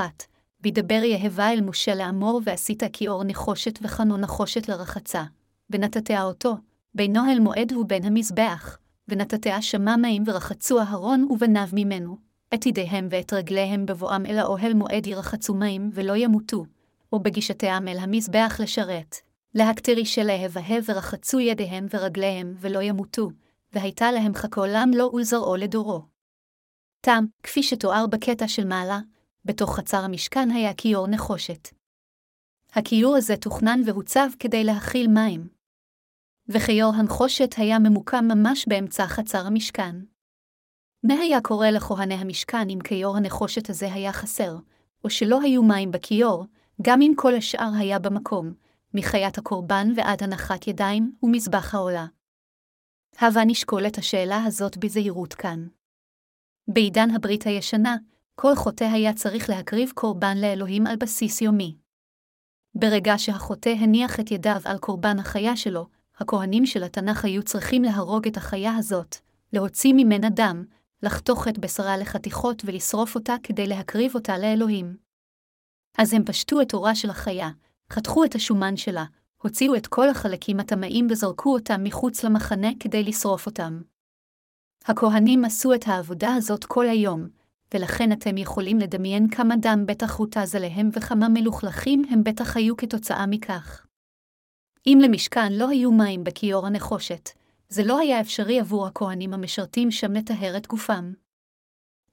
וידבר 0.64 1.04
יהבה 1.04 1.54
אל 1.54 1.62
משה 1.62 1.96
לאמור 1.96 2.42
ועשית 2.44 2.84
כאור 2.94 3.24
נחושת 3.24 3.80
וחנו 3.82 4.18
נחושת 4.18 4.70
לרחצה, 4.70 5.24
ונתתיה 5.69 6.23
אותו, 6.23 6.56
בינו 6.95 7.32
אל 7.32 7.39
מועד 7.39 7.71
ובין 7.71 8.04
המזבח, 8.04 8.78
ונתתיה 9.08 9.62
שמה 9.62 9.97
מים 9.97 10.23
ורחצו 10.26 10.80
אהרון 10.80 11.28
ובניו 11.30 11.67
ממנו, 11.73 12.17
את 12.54 12.65
ידיהם 12.65 13.08
ואת 13.12 13.34
רגליהם 13.34 13.86
בבואם 13.86 14.26
אל 14.26 14.39
האוהל 14.39 14.73
מועד 14.73 15.08
ירחצו 15.08 15.54
מים 15.54 15.89
ולא 15.93 16.15
ימותו, 16.15 16.65
ובגישתם 17.13 17.86
אל 17.88 17.97
המזבח 17.97 18.58
לשרת, 18.60 19.15
להקטר 19.56 19.97
אישה 19.97 20.23
להבהב 20.23 20.84
ורחצו 20.88 21.39
ידיהם 21.39 21.88
ורגליהם 21.93 22.56
ולא 22.60 22.82
ימותו, 22.82 23.30
והייתה 23.73 24.12
להם 24.12 24.34
חכו 24.34 24.62
עולם 24.62 24.91
לו 24.95 25.12
ולזרעו 25.13 25.56
לדורו. 25.56 26.02
תם, 27.02 27.26
כפי 27.43 27.63
שתואר 27.63 28.08
בקטע 28.08 28.47
של 28.47 28.67
מעלה, 28.67 28.99
בתוך 29.45 29.76
חצר 29.76 29.97
המשכן 29.97 30.52
היה 30.52 30.73
כיור 30.73 31.08
נחושת. 31.08 31.69
הכיור 32.76 33.16
הזה 33.16 33.38
תוכנן 33.38 33.82
והוצב 33.86 34.30
כדי 34.40 34.64
להכיל 34.64 35.08
מים. 35.08 35.48
וכיור 36.48 36.94
הנחושת 36.96 37.50
היה 37.58 37.80
ממוקם 37.80 38.26
ממש 38.28 38.66
באמצע 38.68 39.08
חצר 39.08 39.48
המשכן. 39.48 39.96
מה 41.04 41.14
היה 41.14 41.42
קורה 41.42 41.72
לכהני 41.72 42.14
המשכן 42.14 42.70
אם 42.70 42.80
כיור 42.84 43.18
הנחושת 43.18 43.70
הזה 43.70 43.94
היה 43.94 44.14
חסר, 44.14 44.56
או 45.04 45.10
שלא 45.10 45.42
היו 45.42 45.64
מים 45.64 45.92
בכיור, 45.92 46.46
גם 46.82 47.02
אם 47.02 47.12
כל 47.16 47.36
השאר 47.36 47.72
היה 47.78 48.00
במקום, 48.00 48.54
מחיית 48.94 49.38
הקורבן 49.38 49.88
ועד 49.96 50.24
הנחת 50.24 50.68
ידיים 50.68 51.16
ומזבח 51.24 51.76
העולה. 51.76 52.06
הבה 53.20 53.46
נשקול 53.46 53.88
את 53.88 53.98
השאלה 53.98 54.44
הזאת 54.44 54.78
בזהירות 54.78 55.34
כאן. 55.34 55.68
בעידן 56.68 57.10
הברית 57.16 57.44
הישנה, 57.44 57.96
כל 58.36 58.56
חוטא 58.56 58.84
היה 58.84 59.14
צריך 59.14 59.50
להקריב 59.50 59.92
קורבן 59.96 60.38
לאלוהים 60.38 60.88
על 60.88 60.96
בסיס 60.96 61.42
יומי. 61.42 61.83
ברגע 62.76 63.14
שהחוטא 63.18 63.70
הניח 63.70 64.20
את 64.20 64.32
ידיו 64.32 64.62
על 64.66 64.78
קורבן 64.78 65.20
החיה 65.20 65.56
שלו, 65.56 65.88
הכהנים 66.18 66.66
של 66.66 66.84
התנ"ך 66.84 67.26
היו 67.26 67.44
צריכים 67.44 67.84
להרוג 67.84 68.28
את 68.28 68.38
החיה 68.38 68.76
הזאת, 68.76 69.16
להוציא 69.54 69.94
ממנה 69.94 70.30
דם, 70.30 70.64
לחתוך 71.04 71.48
את 71.48 71.58
בשרה 71.58 71.98
לחתיכות 71.98 72.64
ולשרוף 72.66 73.16
אותה 73.16 73.36
כדי 73.44 73.68
להקריב 73.68 74.16
אותה 74.16 74.38
לאלוהים. 74.38 74.98
אז 75.98 76.14
הם 76.14 76.26
פשטו 76.26 76.62
את 76.62 76.74
עורה 76.74 76.96
של 76.96 77.10
החיה, 77.10 77.50
חתכו 77.92 78.26
את 78.26 78.36
השומן 78.36 78.78
שלה, 78.78 79.06
הוציאו 79.42 79.76
את 79.76 79.88
כל 79.88 80.10
החלקים 80.10 80.60
הטמאים 80.60 81.08
וזרקו 81.10 81.54
אותם 81.54 81.84
מחוץ 81.84 82.24
למחנה 82.24 82.68
כדי 82.80 83.04
לשרוף 83.04 83.46
אותם. 83.46 83.82
הכהנים 84.86 85.46
עשו 85.46 85.74
את 85.74 85.88
העבודה 85.88 86.34
הזאת 86.34 86.66
כל 86.66 86.90
היום, 86.90 87.28
ולכן 87.74 88.12
אתם 88.12 88.38
יכולים 88.38 88.80
לדמיין 88.80 89.30
כמה 89.30 89.56
דם 89.56 89.84
בטח 89.86 90.16
הותז 90.16 90.56
עליהם 90.56 90.90
וכמה 90.94 91.30
מלוכלכים 91.30 92.04
הם 92.10 92.24
בטח 92.24 92.58
היו 92.58 92.78
כתוצאה 92.78 93.26
מכך. 93.26 93.86
אם 94.88 95.00
למשכן 95.04 95.54
לא 95.54 95.70
היו 95.70 95.92
מים 95.92 96.24
בכיור 96.24 96.68
הנחושת, 96.68 97.30
זה 97.70 97.84
לא 97.84 98.00
היה 98.00 98.22
אפשרי 98.22 98.60
עבור 98.60 98.88
הכהנים 98.88 99.34
המשרתים 99.34 99.92
שם 99.92 100.14
לטהר 100.14 100.58
את 100.58 100.68
גופם. 100.68 101.14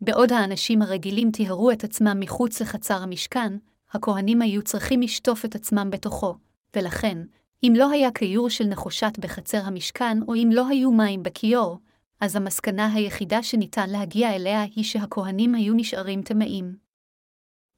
בעוד 0.00 0.32
האנשים 0.32 0.82
הרגילים 0.82 1.30
טיהרו 1.30 1.70
את 1.70 1.84
עצמם 1.84 2.16
מחוץ 2.20 2.60
לחצר 2.60 3.02
המשכן, 3.02 3.56
הכהנים 3.90 4.42
היו 4.42 4.62
צריכים 4.62 5.00
לשטוף 5.00 5.44
את 5.44 5.54
עצמם 5.54 5.88
בתוכו, 5.90 6.34
ולכן, 6.76 7.18
אם 7.62 7.72
לא 7.76 7.90
היה 7.90 8.10
כיור 8.10 8.50
של 8.50 8.64
נחושת 8.64 9.12
בחצר 9.18 9.60
המשכן, 9.64 10.18
או 10.28 10.34
אם 10.34 10.50
לא 10.52 10.68
היו 10.68 10.92
מים 10.92 11.22
בכיור, 11.22 11.78
אז 12.20 12.36
המסקנה 12.36 12.92
היחידה 12.94 13.42
שניתן 13.42 13.90
להגיע 13.90 14.34
אליה 14.34 14.62
היא 14.62 14.84
שהכהנים 14.84 15.54
היו 15.54 15.74
נשארים 15.74 16.22
טמאים. 16.22 16.76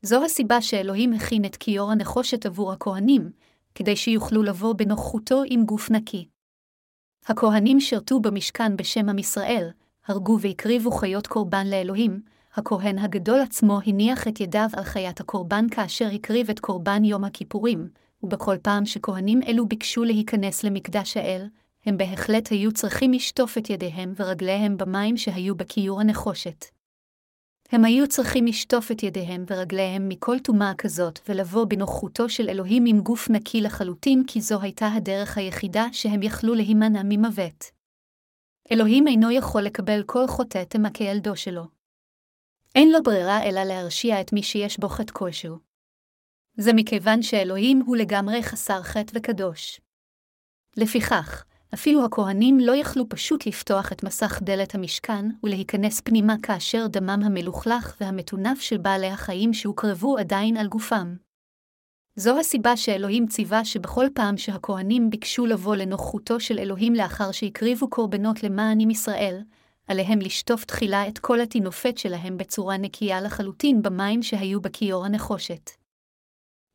זו 0.03 0.25
הסיבה 0.25 0.63
שאלוהים 0.63 1.13
הכין 1.13 1.45
את 1.45 1.57
כיור 1.57 1.91
הנחושת 1.91 2.47
עבור 2.47 2.73
הכהנים, 2.73 3.31
כדי 3.75 3.97
שיוכלו 3.97 4.43
לבוא 4.43 4.75
בנוכחותו 4.75 5.43
עם 5.47 5.65
גוף 5.65 5.91
נקי. 5.91 6.29
הכהנים 7.27 7.81
שירתו 7.81 8.21
במשכן 8.21 8.77
בשם 8.77 9.09
עם 9.09 9.19
ישראל, 9.19 9.71
הרגו 10.07 10.39
והקריבו 10.41 10.91
חיות 10.91 11.27
קורבן 11.27 11.67
לאלוהים, 11.67 12.21
הכהן 12.55 12.99
הגדול 12.99 13.41
עצמו 13.41 13.81
הניח 13.87 14.29
את 14.29 14.41
ידיו 14.41 14.69
על 14.73 14.85
חיית 14.85 15.21
הקורבן 15.21 15.69
כאשר 15.71 16.09
הקריב 16.15 16.51
את 16.51 16.61
קורבן 16.61 17.05
יום 17.05 17.25
הכיפורים, 17.25 17.89
ובכל 18.23 18.57
פעם 18.63 18.87
שכהנים 18.87 19.41
אלו 19.43 19.69
ביקשו 19.69 20.05
להיכנס 20.05 20.65
למקדש 20.65 21.17
האל, 21.17 21.47
הם 21.87 21.97
בהחלט 21.97 22.49
היו 22.51 22.73
צריכים 22.73 23.13
לשטוף 23.13 23.59
את 23.59 23.71
ידיהם 23.71 24.13
ורגליהם 24.17 24.77
במים 24.77 25.17
שהיו 25.17 25.55
בכיור 25.55 26.01
הנחושת. 26.01 26.65
הם 27.73 27.85
היו 27.85 28.09
צריכים 28.09 28.47
לשטוף 28.47 28.91
את 28.91 29.03
ידיהם 29.03 29.45
ורגליהם 29.47 30.09
מכל 30.09 30.39
טומאה 30.39 30.73
כזאת, 30.79 31.19
ולבוא 31.29 31.65
בנוכחותו 31.65 32.29
של 32.29 32.49
אלוהים 32.49 32.85
עם 32.87 33.01
גוף 33.01 33.31
נקי 33.31 33.61
לחלוטין, 33.61 34.25
כי 34.27 34.41
זו 34.41 34.61
הייתה 34.61 34.87
הדרך 34.87 35.39
היחידה 35.39 35.87
שהם 35.93 36.23
יכלו 36.23 36.55
להימנע 36.55 37.03
ממוות. 37.05 37.65
אלוהים 38.73 39.09
אינו 39.09 39.31
יכול 39.31 39.63
לקבל 39.63 40.03
כל 40.07 40.27
חוטא 40.27 40.65
תמה 40.65 40.91
כילדו 40.91 41.37
שלו. 41.37 41.63
אין 42.75 42.93
לו 42.93 43.03
ברירה 43.03 43.43
אלא 43.43 43.65
להרשיע 43.65 44.21
את 44.21 44.33
מי 44.33 44.43
שיש 44.43 44.79
בו 44.81 44.89
חטא 44.89 45.13
כלשהו. 45.13 45.59
זה 46.57 46.73
מכיוון 46.75 47.23
שאלוהים 47.23 47.83
הוא 47.87 47.97
לגמרי 47.97 48.43
חסר 48.43 48.83
חטא 48.83 49.13
וקדוש. 49.15 49.81
לפיכך, 50.77 51.45
אפילו 51.75 52.05
הכהנים 52.05 52.61
לא 52.61 52.77
יכלו 52.77 53.09
פשוט 53.09 53.47
לפתוח 53.47 53.93
את 53.93 54.05
מסך 54.05 54.43
דלת 54.43 54.75
המשכן 54.75 55.25
ולהיכנס 55.43 56.01
פנימה 56.01 56.35
כאשר 56.43 56.87
דמם 56.87 57.21
המלוכלך 57.25 57.97
והמטונף 58.01 58.61
של 58.61 58.79
בעלי 58.79 59.07
החיים 59.07 59.55
שהוקרבו 59.55 60.19
עדיין 60.19 60.57
על 60.57 60.67
גופם. 60.67 61.17
זו 62.17 62.39
הסיבה 62.41 62.77
שאלוהים 62.77 63.27
ציווה 63.27 63.65
שבכל 63.65 64.07
פעם 64.15 64.37
שהכהנים 64.37 65.11
ביקשו 65.11 65.47
לבוא 65.47 65.77
לנוחותו 65.77 66.41
של 66.41 66.59
אלוהים 66.59 66.95
לאחר 66.95 67.33
שהקריבו 67.33 67.91
קורבנות 67.91 68.43
למען 68.43 68.81
עם 68.81 68.91
ישראל, 68.91 69.43
עליהם 69.89 70.19
לשטוף 70.19 70.65
תחילה 70.65 71.09
את 71.09 71.19
כל 71.19 71.41
הטינופת 71.41 71.99
שלהם 71.99 72.37
בצורה 72.37 72.77
נקייה 72.77 73.21
לחלוטין 73.21 73.83
במים 73.83 74.23
שהיו 74.23 74.61
בכיור 74.61 75.05
הנחושת. 75.05 75.71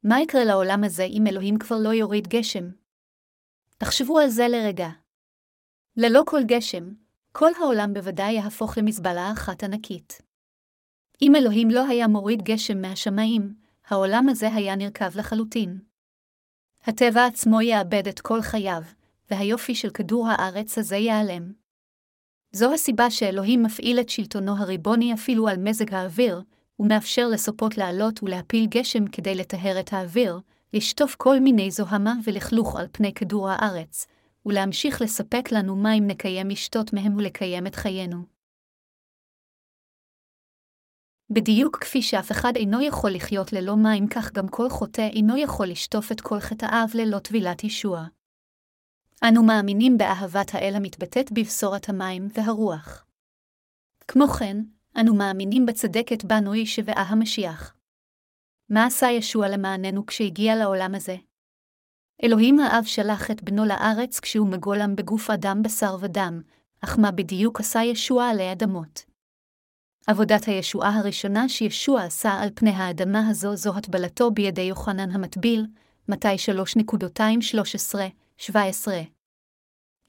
מה 0.04 0.22
יקרה 0.22 0.44
לעולם 0.44 0.84
הזה 0.84 1.04
אם 1.04 1.28
אלוהים 1.28 1.58
כבר 1.58 1.78
לא 1.78 1.90
יוריד 1.90 2.28
גשם? 2.28 2.70
תחשבו 3.78 4.20
על 4.20 4.30
זה 4.30 4.48
לרגע. 4.48 4.90
ללא 5.98 6.24
כל 6.26 6.44
גשם, 6.44 6.94
כל 7.32 7.52
העולם 7.60 7.94
בוודאי 7.94 8.34
יהפוך 8.34 8.78
למזבלה 8.78 9.32
אחת 9.32 9.64
ענקית. 9.64 10.22
אם 11.22 11.36
אלוהים 11.36 11.70
לא 11.70 11.88
היה 11.88 12.08
מוריד 12.08 12.42
גשם 12.42 12.82
מהשמיים, 12.82 13.56
העולם 13.88 14.30
הזה 14.30 14.54
היה 14.54 14.76
נרקב 14.76 15.18
לחלוטין. 15.18 15.80
הטבע 16.84 17.26
עצמו 17.26 17.62
יאבד 17.62 18.08
את 18.08 18.20
כל 18.20 18.42
חייו, 18.42 18.82
והיופי 19.32 19.76
של 19.76 19.90
כדור 19.90 20.28
הארץ 20.28 20.78
הזה 20.78 20.96
ייעלם. 20.96 21.54
זו 22.52 22.74
הסיבה 22.74 23.12
שאלוהים 23.12 23.64
מפעיל 23.64 24.00
את 24.00 24.10
שלטונו 24.10 24.58
הריבוני 24.58 25.14
אפילו 25.14 25.48
על 25.48 25.58
מזג 25.58 25.94
האוויר, 25.94 26.42
ומאפשר 26.80 27.28
לסופות 27.28 27.78
לעלות 27.78 28.24
ולהפיל 28.24 28.66
גשם 28.66 29.08
כדי 29.08 29.36
לטהר 29.36 29.80
את 29.80 29.94
האוויר, 29.94 30.40
לשטוף 30.74 31.16
כל 31.16 31.40
מיני 31.40 31.72
זוהמה 31.72 32.14
ולכלוך 32.24 32.76
על 32.76 32.88
פני 32.92 33.14
כדור 33.14 33.50
הארץ, 33.50 34.08
ולהמשיך 34.46 35.02
לספק 35.02 35.52
לנו 35.52 35.76
מים 35.76 36.08
נקיים 36.08 36.50
לשתות 36.50 36.94
מהם 36.94 37.18
ולקיים 37.18 37.68
את 37.68 37.76
חיינו. 37.76 38.38
בדיוק 41.30 41.78
כפי 41.78 42.02
שאף 42.02 42.32
אחד 42.32 42.56
אינו 42.56 42.82
יכול 42.82 43.12
לחיות 43.12 43.54
ללא 43.54 43.76
מים, 43.76 44.08
כך 44.08 44.34
גם 44.34 44.48
כל 44.48 44.70
חוטא 44.70 45.10
אינו 45.14 45.38
יכול 45.38 45.68
לשטוף 45.68 46.12
את 46.12 46.22
כל 46.22 46.40
חטאיו 46.40 46.88
ללא 46.94 47.20
טבילת 47.20 47.64
ישוע. 47.64 48.06
אנו 49.24 49.44
מאמינים 49.44 49.98
באהבת 49.98 50.56
האל 50.56 50.74
המתבטאת 50.76 51.32
בבשורת 51.32 51.90
המים 51.90 52.28
והרוח. 52.34 53.06
כמו 54.08 54.28
כן, 54.28 54.58
אנו 55.00 55.16
מאמינים 55.16 55.66
בצדקת 55.66 56.24
בנו 56.24 56.56
ישבעה 56.56 57.04
המשיח. 57.04 57.77
מה 58.70 58.86
עשה 58.86 59.08
ישוע 59.12 59.50
למעננו 59.50 60.06
כשהגיע 60.06 60.56
לעולם 60.56 60.96
הזה? 60.96 61.16
אלוהים 62.24 62.60
האב 62.60 62.84
שלח 62.84 63.32
את 63.32 63.44
בנו 63.44 63.66
לארץ 63.66 64.20
כשהוא 64.20 64.48
מגולם 64.48 64.96
בגוף 64.96 65.30
אדם 65.30 65.64
בשר 65.64 65.98
ודם, 66.00 66.42
אך 66.82 67.00
מה 67.00 67.12
בדיוק 67.12 67.60
עשה 67.60 67.80
ישוע 67.84 68.30
עלי 68.30 68.52
אדמות? 68.52 69.06
עבודת 70.08 70.46
הישועה 70.46 70.98
הראשונה 71.00 71.50
שישוע 71.50 72.04
עשה 72.04 72.34
על 72.34 72.50
פני 72.56 72.70
האדמה 72.70 73.28
הזו 73.30 73.56
זו 73.56 73.78
הטבלתו 73.78 74.32
בידי 74.32 74.62
יוחנן 74.62 75.12
המטביל, 75.12 75.66
מתי 76.10 76.36
3.213-17. 78.42 78.52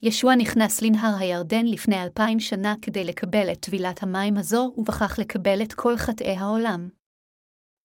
ישוע 0.01 0.35
נכנס 0.35 0.81
לנהר 0.81 1.15
הירדן 1.19 1.65
לפני 1.65 2.03
אלפיים 2.03 2.39
שנה 2.39 2.73
כדי 2.81 3.03
לקבל 3.03 3.51
את 3.51 3.59
טבילת 3.59 4.03
המים 4.03 4.37
הזו, 4.37 4.73
ובכך 4.77 5.19
לקבל 5.19 5.61
את 5.61 5.73
כל 5.73 5.97
חטאי 5.97 6.35
העולם. 6.35 6.98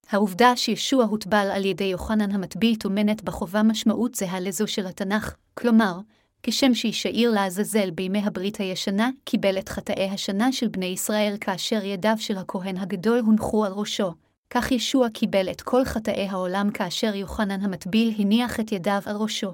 העובדה 0.09 0.55
שישוע 0.55 1.05
הוטבל 1.05 1.49
על 1.53 1.65
ידי 1.65 1.83
יוחנן 1.83 2.31
המטביל 2.31 2.75
טומנת 2.75 3.23
בחובה 3.23 3.63
משמעות 3.63 4.15
זהה 4.15 4.39
לזו 4.39 4.67
של 4.67 4.87
התנ"ך, 4.87 5.35
כלומר, 5.53 5.99
כשם 6.43 6.73
שישאיר 6.73 7.31
לעזאזל 7.31 7.91
בימי 7.91 8.19
הברית 8.19 8.57
הישנה, 8.57 9.09
קיבל 9.23 9.57
את 9.57 9.69
חטאי 9.69 10.09
השנה 10.09 10.51
של 10.51 10.67
בני 10.67 10.85
ישראל 10.85 11.35
כאשר 11.41 11.85
ידיו 11.85 12.15
של 12.17 12.37
הכהן 12.37 12.77
הגדול 12.77 13.19
הונחו 13.19 13.65
על 13.65 13.71
ראשו, 13.71 14.11
כך 14.49 14.71
ישוע 14.71 15.09
קיבל 15.09 15.51
את 15.51 15.61
כל 15.61 15.85
חטאי 15.85 16.27
העולם 16.27 16.71
כאשר 16.71 17.15
יוחנן 17.15 17.61
המטביל 17.61 18.13
הניח 18.17 18.59
את 18.59 18.71
ידיו 18.71 19.01
על 19.05 19.15
ראשו. 19.15 19.51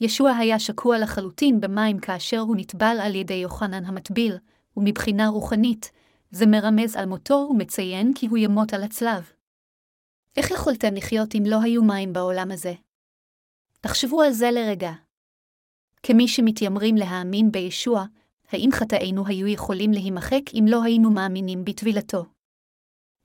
ישוע 0.00 0.30
היה 0.30 0.58
שקוע 0.58 0.98
לחלוטין 0.98 1.60
במים 1.60 1.98
כאשר 1.98 2.38
הוא 2.38 2.56
נטבל 2.56 2.96
על 3.02 3.14
ידי 3.14 3.34
יוחנן 3.34 3.84
המטביל, 3.84 4.36
ומבחינה 4.76 5.28
רוחנית, 5.28 5.90
זה 6.30 6.46
מרמז 6.46 6.96
על 6.96 7.06
מותו 7.06 7.48
ומציין 7.50 8.12
כי 8.14 8.26
הוא 8.26 8.38
ימות 8.38 8.74
על 8.74 8.82
הצלב. 8.82 9.30
איך 10.36 10.50
יכולתם 10.50 10.94
לחיות 10.94 11.34
אם 11.34 11.42
לא 11.46 11.62
היו 11.62 11.82
מים 11.84 12.12
בעולם 12.12 12.50
הזה? 12.50 12.72
תחשבו 13.80 14.22
על 14.22 14.32
זה 14.32 14.50
לרגע. 14.50 14.92
כמי 16.02 16.28
שמתיימרים 16.28 16.96
להאמין 16.96 17.52
בישוע, 17.52 18.04
האם 18.48 18.68
חטאינו 18.72 19.26
היו 19.26 19.46
יכולים 19.46 19.90
להימחק 19.90 20.42
אם 20.54 20.64
לא 20.68 20.82
היינו 20.84 21.10
מאמינים 21.10 21.64
בטבילתו? 21.64 22.24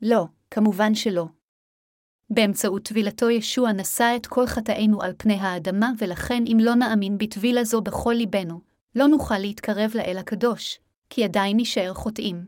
לא, 0.02 0.26
כמובן 0.52 0.96
שלא. 0.96 1.26
באמצעות 2.30 2.84
טבילתו 2.84 3.30
ישוע 3.30 3.72
נשא 3.72 4.14
את 4.16 4.28
כל 4.28 4.48
חטאינו 4.48 5.02
על 5.02 5.14
פני 5.18 5.34
האדמה, 5.34 5.92
ולכן 6.00 6.44
אם 6.48 6.58
לא 6.62 6.76
נאמין 6.76 7.18
בטבילה 7.18 7.64
זו 7.64 7.82
בכל 7.82 8.14
ליבנו, 8.18 8.62
לא 8.96 9.08
נוכל 9.08 9.38
להתקרב 9.38 9.92
לאל 9.96 10.18
הקדוש, 10.18 10.80
כי 11.10 11.24
עדיין 11.24 11.58
נשאר 11.60 11.94
חוטאים. 11.94 12.46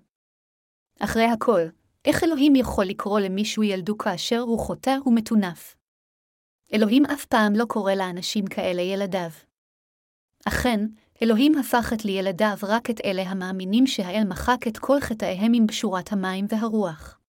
אחרי 0.99 1.25
הכל, 1.25 1.61
איך 2.07 2.23
אלוהים 2.23 2.55
יכול 2.55 2.85
לקרוא 2.85 3.19
למישהו 3.19 3.63
ילדו 3.63 3.97
כאשר 3.97 4.39
הוא 4.39 4.59
חוטא 4.59 4.97
ומטונף? 5.05 5.75
אלוהים 6.73 7.05
אף 7.05 7.25
פעם 7.25 7.53
לא 7.53 7.65
קורא 7.65 7.93
לאנשים 7.93 8.47
כאלה 8.47 8.81
ילדיו. 8.81 9.29
אכן, 10.47 10.79
אלוהים 11.21 11.57
הפך 11.57 11.93
את 11.93 12.05
לילדיו 12.05 12.57
רק 12.63 12.89
את 12.89 13.01
אלה 13.05 13.21
המאמינים 13.21 13.87
שהאל 13.87 14.23
מחק 14.27 14.67
את 14.67 14.77
כל 14.77 14.99
חטאיהם 14.99 15.51
עם 15.55 15.67
בשורת 15.67 16.11
המים 16.11 16.45
והרוח. 16.49 17.19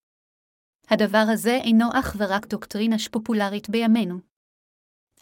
הדבר 0.89 1.25
הזה 1.33 1.55
אינו 1.55 1.87
אך 1.93 2.17
ורק 2.19 2.47
דוקטרינה 2.47 2.97
פופולרית 3.11 3.71
בימינו. 3.71 4.19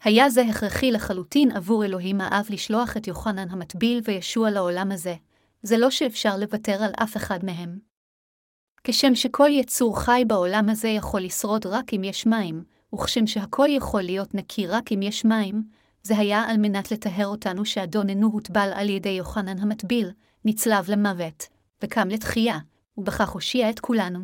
היה 0.04 0.30
זה 0.30 0.42
הכרחי 0.42 0.92
לחלוטין 0.92 1.50
עבור 1.50 1.84
אלוהים 1.84 2.20
האב 2.20 2.46
לשלוח 2.50 2.96
את 2.96 3.06
יוחנן 3.06 3.50
המטביל 3.50 4.00
וישוע 4.04 4.50
לעולם 4.50 4.92
הזה, 4.92 5.14
זה 5.62 5.78
לא 5.78 5.90
שאפשר 5.90 6.36
לוותר 6.36 6.82
על 6.82 6.92
אף 7.02 7.16
אחד 7.16 7.44
מהם. 7.44 7.95
כשם 8.88 9.14
שכל 9.14 9.48
יצור 9.50 10.00
חי 10.00 10.22
בעולם 10.26 10.68
הזה 10.68 10.88
יכול 10.88 11.20
לשרוד 11.20 11.66
רק 11.66 11.94
אם 11.94 12.04
יש 12.04 12.26
מים, 12.26 12.64
וכשם 12.94 13.26
שהכל 13.26 13.68
יכול 13.70 14.02
להיות 14.02 14.34
נקי 14.34 14.66
רק 14.66 14.92
אם 14.92 15.02
יש 15.02 15.24
מים, 15.24 15.62
זה 16.02 16.18
היה 16.18 16.42
על 16.42 16.56
מנת 16.56 16.90
לטהר 16.90 17.26
אותנו 17.26 17.64
שאדוננו 17.64 18.28
הוטבל 18.28 18.70
על 18.74 18.88
ידי 18.88 19.08
יוחנן 19.08 19.58
המטביל, 19.58 20.10
נצלב 20.44 20.90
למוות, 20.90 21.46
וקם 21.82 22.08
לתחייה, 22.08 22.58
ובכך 22.98 23.28
הושיע 23.30 23.70
את 23.70 23.80
כולנו. 23.80 24.20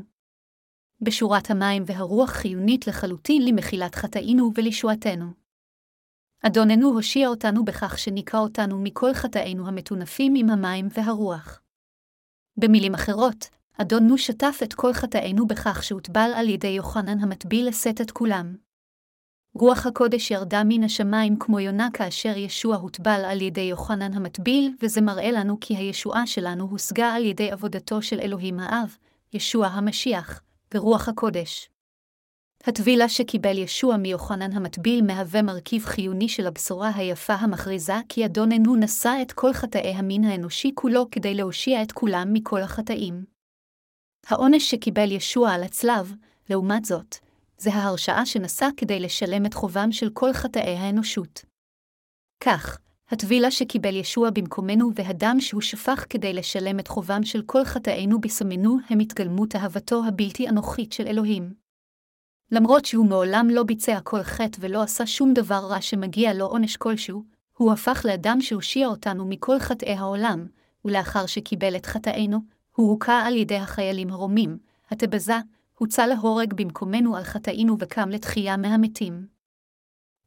בשורת 1.01 1.51
המים 1.51 1.83
והרוח 1.87 2.31
חיונית 2.31 2.87
לחלוטין 2.87 3.45
למחילת 3.45 3.95
חטאינו 3.95 4.51
ולישועתנו. 4.55 5.27
אדוננו 6.43 6.89
הושיע 6.89 7.29
אותנו 7.29 7.65
בכך 7.65 7.99
שניקה 7.99 8.39
אותנו 8.39 8.79
מכל 8.79 9.15
חטאינו 9.15 9.69
המטונפים 9.69 10.35
עם 10.37 10.51
המים 10.51 10.89
והרוח. 10.95 11.61
במילים 12.57 12.95
אחרות, 12.95 13.49
אדוננו 13.79 14.19
שטף 14.19 14.61
את 14.63 14.75
כל 14.75 14.93
חטאינו 14.93 15.47
בכך 15.47 15.83
שהוטבל 15.83 16.31
על 16.35 16.49
ידי 16.49 16.69
יוחנן 16.69 17.19
המטביל 17.19 17.69
לשאת 17.69 18.01
את 18.01 18.11
כולם. 18.11 18.55
רוח 19.55 19.87
הקודש 19.87 20.31
ירדה 20.31 20.63
מן 20.65 20.85
השמיים 20.85 21.37
כמו 21.39 21.61
יונה 21.61 21.89
כאשר 21.93 22.37
ישוע 22.37 22.77
הוטבל 22.77 23.23
על 23.27 23.43
ידי 23.43 23.61
יוחנן 23.61 24.13
המטביל, 24.15 24.73
וזה 24.83 25.01
מראה 25.01 25.31
לנו 25.31 25.57
כי 25.61 25.77
הישועה 25.77 26.27
שלנו 26.27 26.65
הושגה 26.65 27.13
על 27.13 27.25
ידי 27.25 27.51
עבודתו 27.51 28.03
של 28.03 28.21
אלוהים 28.21 28.59
האב, 28.59 28.97
ישוע 29.33 29.67
המשיח, 29.67 30.43
ורוח 30.75 31.09
הקודש. 31.09 31.69
הטבילה 32.67 33.09
שקיבל 33.09 33.59
ישוע 33.59 33.97
מיוחנן 33.97 34.53
המטביל 34.53 35.05
מהווה 35.05 35.43
מרכיב 35.43 35.85
חיוני 35.85 36.29
של 36.29 36.47
הבשורה 36.47 36.91
היפה 36.95 37.35
המכריזה 37.35 37.97
כי 38.09 38.27
אדוננו 38.27 38.77
נשא 38.77 39.19
את 39.23 39.33
כל 39.33 39.53
חטאי 39.53 39.95
המין 39.95 40.25
האנושי 40.25 40.71
כולו 40.75 41.11
כדי 41.11 41.35
להושיע 41.35 41.83
את 41.83 41.93
כולם 41.93 42.33
מכל 42.33 42.63
החטאים. 42.63 43.32
העונש 44.27 44.71
שקיבל 44.71 45.13
ישוע 45.13 45.51
על 45.51 45.63
הצלב, 45.63 46.15
לעומת 46.51 46.85
זאת, 46.85 47.17
זה 47.59 47.75
ההרשעה 47.75 48.27
שנשא 48.27 48.69
כדי 48.77 49.01
לשלם 49.01 49.47
את 49.47 49.55
חובם 49.55 49.93
של 49.93 50.11
כל 50.13 50.33
חטאי 50.33 50.77
האנושות. 50.77 51.45
כך, 52.45 52.79
הטבילה 53.09 53.51
שקיבל 53.51 53.97
ישוע 53.97 54.31
במקומנו 54.31 54.91
והדם 54.95 55.37
שהוא 55.41 55.61
שפך 55.61 56.07
כדי 56.11 56.33
לשלם 56.33 56.79
את 56.79 56.89
חובם 56.89 57.25
של 57.25 57.43
כל 57.47 57.65
חטאינו 57.65 58.21
בסמנו 58.21 58.77
הם 58.89 58.99
התגלמות 58.99 59.57
אהבתו 59.57 60.03
הבלתי 60.09 60.49
אנוכית 60.49 60.93
של 60.93 61.07
אלוהים. 61.07 61.55
למרות 62.53 62.85
שהוא 62.85 63.07
מעולם 63.07 63.49
לא 63.51 63.63
ביצע 63.63 64.01
כל 64.01 64.23
חטא 64.23 64.59
ולא 64.61 64.83
עשה 64.83 65.07
שום 65.07 65.35
דבר 65.35 65.61
רע 65.71 65.81
שמגיע 65.81 66.35
לו 66.35 66.47
עונש 66.47 66.77
כלשהו, 66.77 67.25
הוא 67.57 67.73
הפך 67.73 68.03
לאדם 68.09 68.41
שהושיע 68.41 68.87
אותנו 68.87 69.27
מכל 69.27 69.59
חטאי 69.59 69.93
העולם, 69.93 70.47
ולאחר 70.85 71.27
שקיבל 71.27 71.77
את 71.77 71.87
חטאינו, 71.87 72.39
הוא 72.77 72.91
הוכה 72.91 73.27
על 73.27 73.37
ידי 73.37 73.57
החיילים 73.57 74.11
הרומים, 74.11 74.59
התבזה, 74.91 75.37
הוצא 75.79 76.07
להורג 76.07 76.55
במקומנו 76.55 77.17
על 77.17 77.25
חטאינו 77.25 77.77
וקם 77.79 78.09
לתחייה 78.09 78.57
מהמתים. 78.57 79.27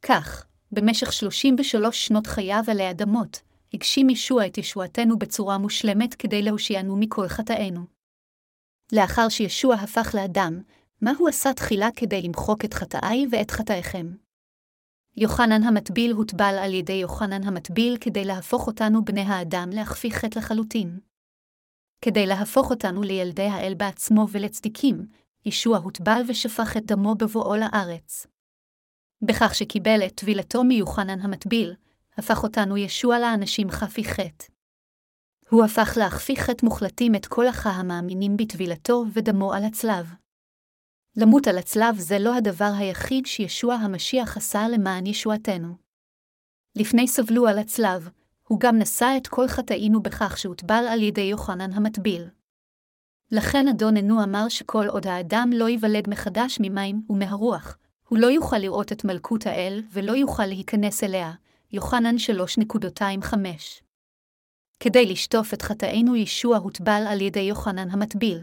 כך, 0.02 0.46
במשך 0.72 1.12
33 1.12 2.06
שנות 2.06 2.26
חייו 2.26 2.62
עלי 2.68 2.90
אדמות, 2.90 3.42
הגשים 3.74 4.10
ישוע 4.10 4.46
את 4.46 4.58
ישועתנו 4.58 5.18
בצורה 5.18 5.58
מושלמת 5.58 6.14
כדי 6.14 6.42
להושיענו 6.42 6.96
מכל 6.96 7.28
חטאינו. 7.28 7.80
לאחר 8.92 9.28
שישוע 9.28 9.74
הפך 9.74 10.14
לאדם, 10.14 10.60
מה 11.00 11.12
הוא 11.18 11.28
עשה 11.28 11.52
תחילה 11.52 11.88
כדי 11.96 12.22
למחוק 12.22 12.64
את 12.64 12.74
חטאי 12.74 13.26
ואת 13.30 13.50
חטאיכם? 13.50 14.06
יוחנן 15.16 15.62
המטביל 15.62 16.12
הוטבל 16.12 16.54
על 16.62 16.74
ידי 16.74 16.92
יוחנן 16.92 17.42
המטביל 17.42 17.96
כדי 18.00 18.24
להפוך 18.24 18.66
אותנו 18.66 19.04
בני 19.04 19.20
האדם 19.20 19.70
להכפי 19.72 20.10
חטא 20.10 20.38
לחלוטין. 20.38 20.98
כדי 22.00 22.26
להפוך 22.26 22.70
אותנו 22.70 23.02
לילדי 23.02 23.46
האל 23.46 23.74
בעצמו 23.74 24.26
ולצדיקים, 24.30 25.06
ישוע 25.44 25.78
הוטבל 25.78 26.22
ושפך 26.28 26.76
את 26.76 26.86
דמו 26.86 27.14
בבואו 27.14 27.56
לארץ. 27.56 28.26
בכך 29.22 29.54
שקיבל 29.54 30.00
את 30.06 30.14
טבילתו 30.14 30.64
מיוחנן 30.64 31.20
המטביל, 31.20 31.74
הפך 32.18 32.42
אותנו 32.42 32.76
ישוע 32.76 33.18
לאנשים 33.18 33.70
חפי 33.70 34.04
חטא. 34.04 34.46
הוא 35.50 35.64
הפך 35.64 35.94
להכפי 35.96 36.36
חטא 36.36 36.64
מוחלטים 36.64 37.14
את 37.14 37.26
כל 37.26 37.48
אחא 37.48 37.68
המאמינים 37.68 38.36
בטבילתו 38.36 39.04
ודמו 39.12 39.52
על 39.52 39.64
הצלב. 39.64 40.14
למות 41.16 41.46
על 41.46 41.58
הצלב 41.58 41.98
זה 41.98 42.18
לא 42.18 42.36
הדבר 42.36 42.70
היחיד 42.78 43.26
שישוע 43.26 43.74
המשיח 43.74 44.36
עשה 44.36 44.68
למען 44.68 45.06
ישועתנו. 45.06 45.76
לפני 46.76 47.08
סבלו 47.08 47.46
על 47.46 47.58
הצלב, 47.58 48.08
הוא 48.48 48.60
גם 48.60 48.78
נשא 48.78 49.14
את 49.16 49.26
כל 49.26 49.48
חטאינו 49.48 50.02
בכך 50.02 50.38
שהוטבל 50.38 50.84
על 50.90 51.02
ידי 51.02 51.20
יוחנן 51.20 51.72
המטביל. 51.72 52.24
לכן 53.32 53.68
אדוננו 53.68 54.22
אמר 54.22 54.48
שכל 54.48 54.86
עוד 54.88 55.06
האדם 55.06 55.50
לא 55.54 55.68
ייוולד 55.68 56.10
מחדש 56.10 56.58
ממים 56.60 57.02
ומהרוח, 57.10 57.78
הוא 58.08 58.18
לא 58.18 58.26
יוכל 58.26 58.58
לראות 58.58 58.92
את 58.92 59.04
מלכות 59.04 59.46
האל 59.46 59.82
ולא 59.92 60.12
יוכל 60.12 60.46
להיכנס 60.46 61.04
אליה. 61.04 61.32
יוחנן 61.72 62.16
3.25 62.16 63.34
כדי 64.80 65.06
לשטוף 65.06 65.54
את 65.54 65.62
חטאינו 65.62 66.16
ישוע 66.16 66.56
הוטבל 66.56 67.04
על 67.08 67.20
ידי 67.20 67.40
יוחנן 67.40 67.90
המטביל. 67.90 68.38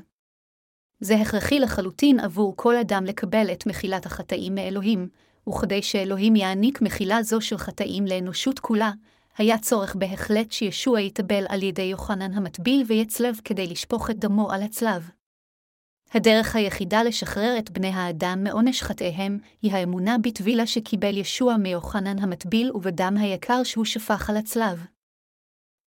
זה 0.99 1.15
הכרחי 1.15 1.59
לחלוטין 1.59 2.19
עבור 2.19 2.53
כל 2.55 2.75
אדם 2.75 3.05
לקבל 3.05 3.51
את 3.51 3.67
מחילת 3.67 4.05
החטאים 4.05 4.55
מאלוהים, 4.55 5.09
וכדי 5.49 5.81
שאלוהים 5.81 6.35
יעניק 6.35 6.81
מחילה 6.81 7.23
זו 7.23 7.41
של 7.41 7.57
חטאים 7.57 8.05
לאנושות 8.05 8.59
כולה, 8.59 8.91
היה 9.37 9.57
צורך 9.57 9.95
בהחלט 9.95 10.51
שישוע 10.51 11.01
יטבל 11.01 11.45
על 11.49 11.63
ידי 11.63 11.81
יוחנן 11.81 12.33
המטביל 12.33 12.83
ויצלב 12.87 13.41
כדי 13.43 13.67
לשפוך 13.67 14.09
את 14.09 14.19
דמו 14.19 14.51
על 14.51 14.63
הצלב. 14.63 15.09
הדרך 16.11 16.55
היחידה 16.55 17.03
לשחרר 17.03 17.55
את 17.59 17.71
בני 17.71 17.87
האדם 17.87 18.43
מעונש 18.43 18.83
חטאיהם, 18.83 19.39
היא 19.61 19.71
האמונה 19.71 20.17
בטבילה 20.17 20.67
שקיבל 20.67 21.17
ישוע 21.17 21.57
מיוחנן 21.57 22.19
המטביל 22.19 22.71
ובדם 22.73 23.13
היקר 23.17 23.63
שהוא 23.63 23.85
שפך 23.85 24.29
על 24.29 24.37
הצלב. 24.37 24.85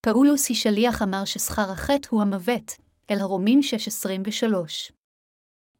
פאולוס 0.01 0.49
היא 0.49 0.57
שליח 0.57 1.01
אמר 1.01 1.25
ששכר 1.25 1.71
החטא 1.71 2.07
הוא 2.11 2.21
המוות, 2.21 2.71
אל 3.11 3.19
הרומים 3.19 3.59
6.23. 4.39 4.93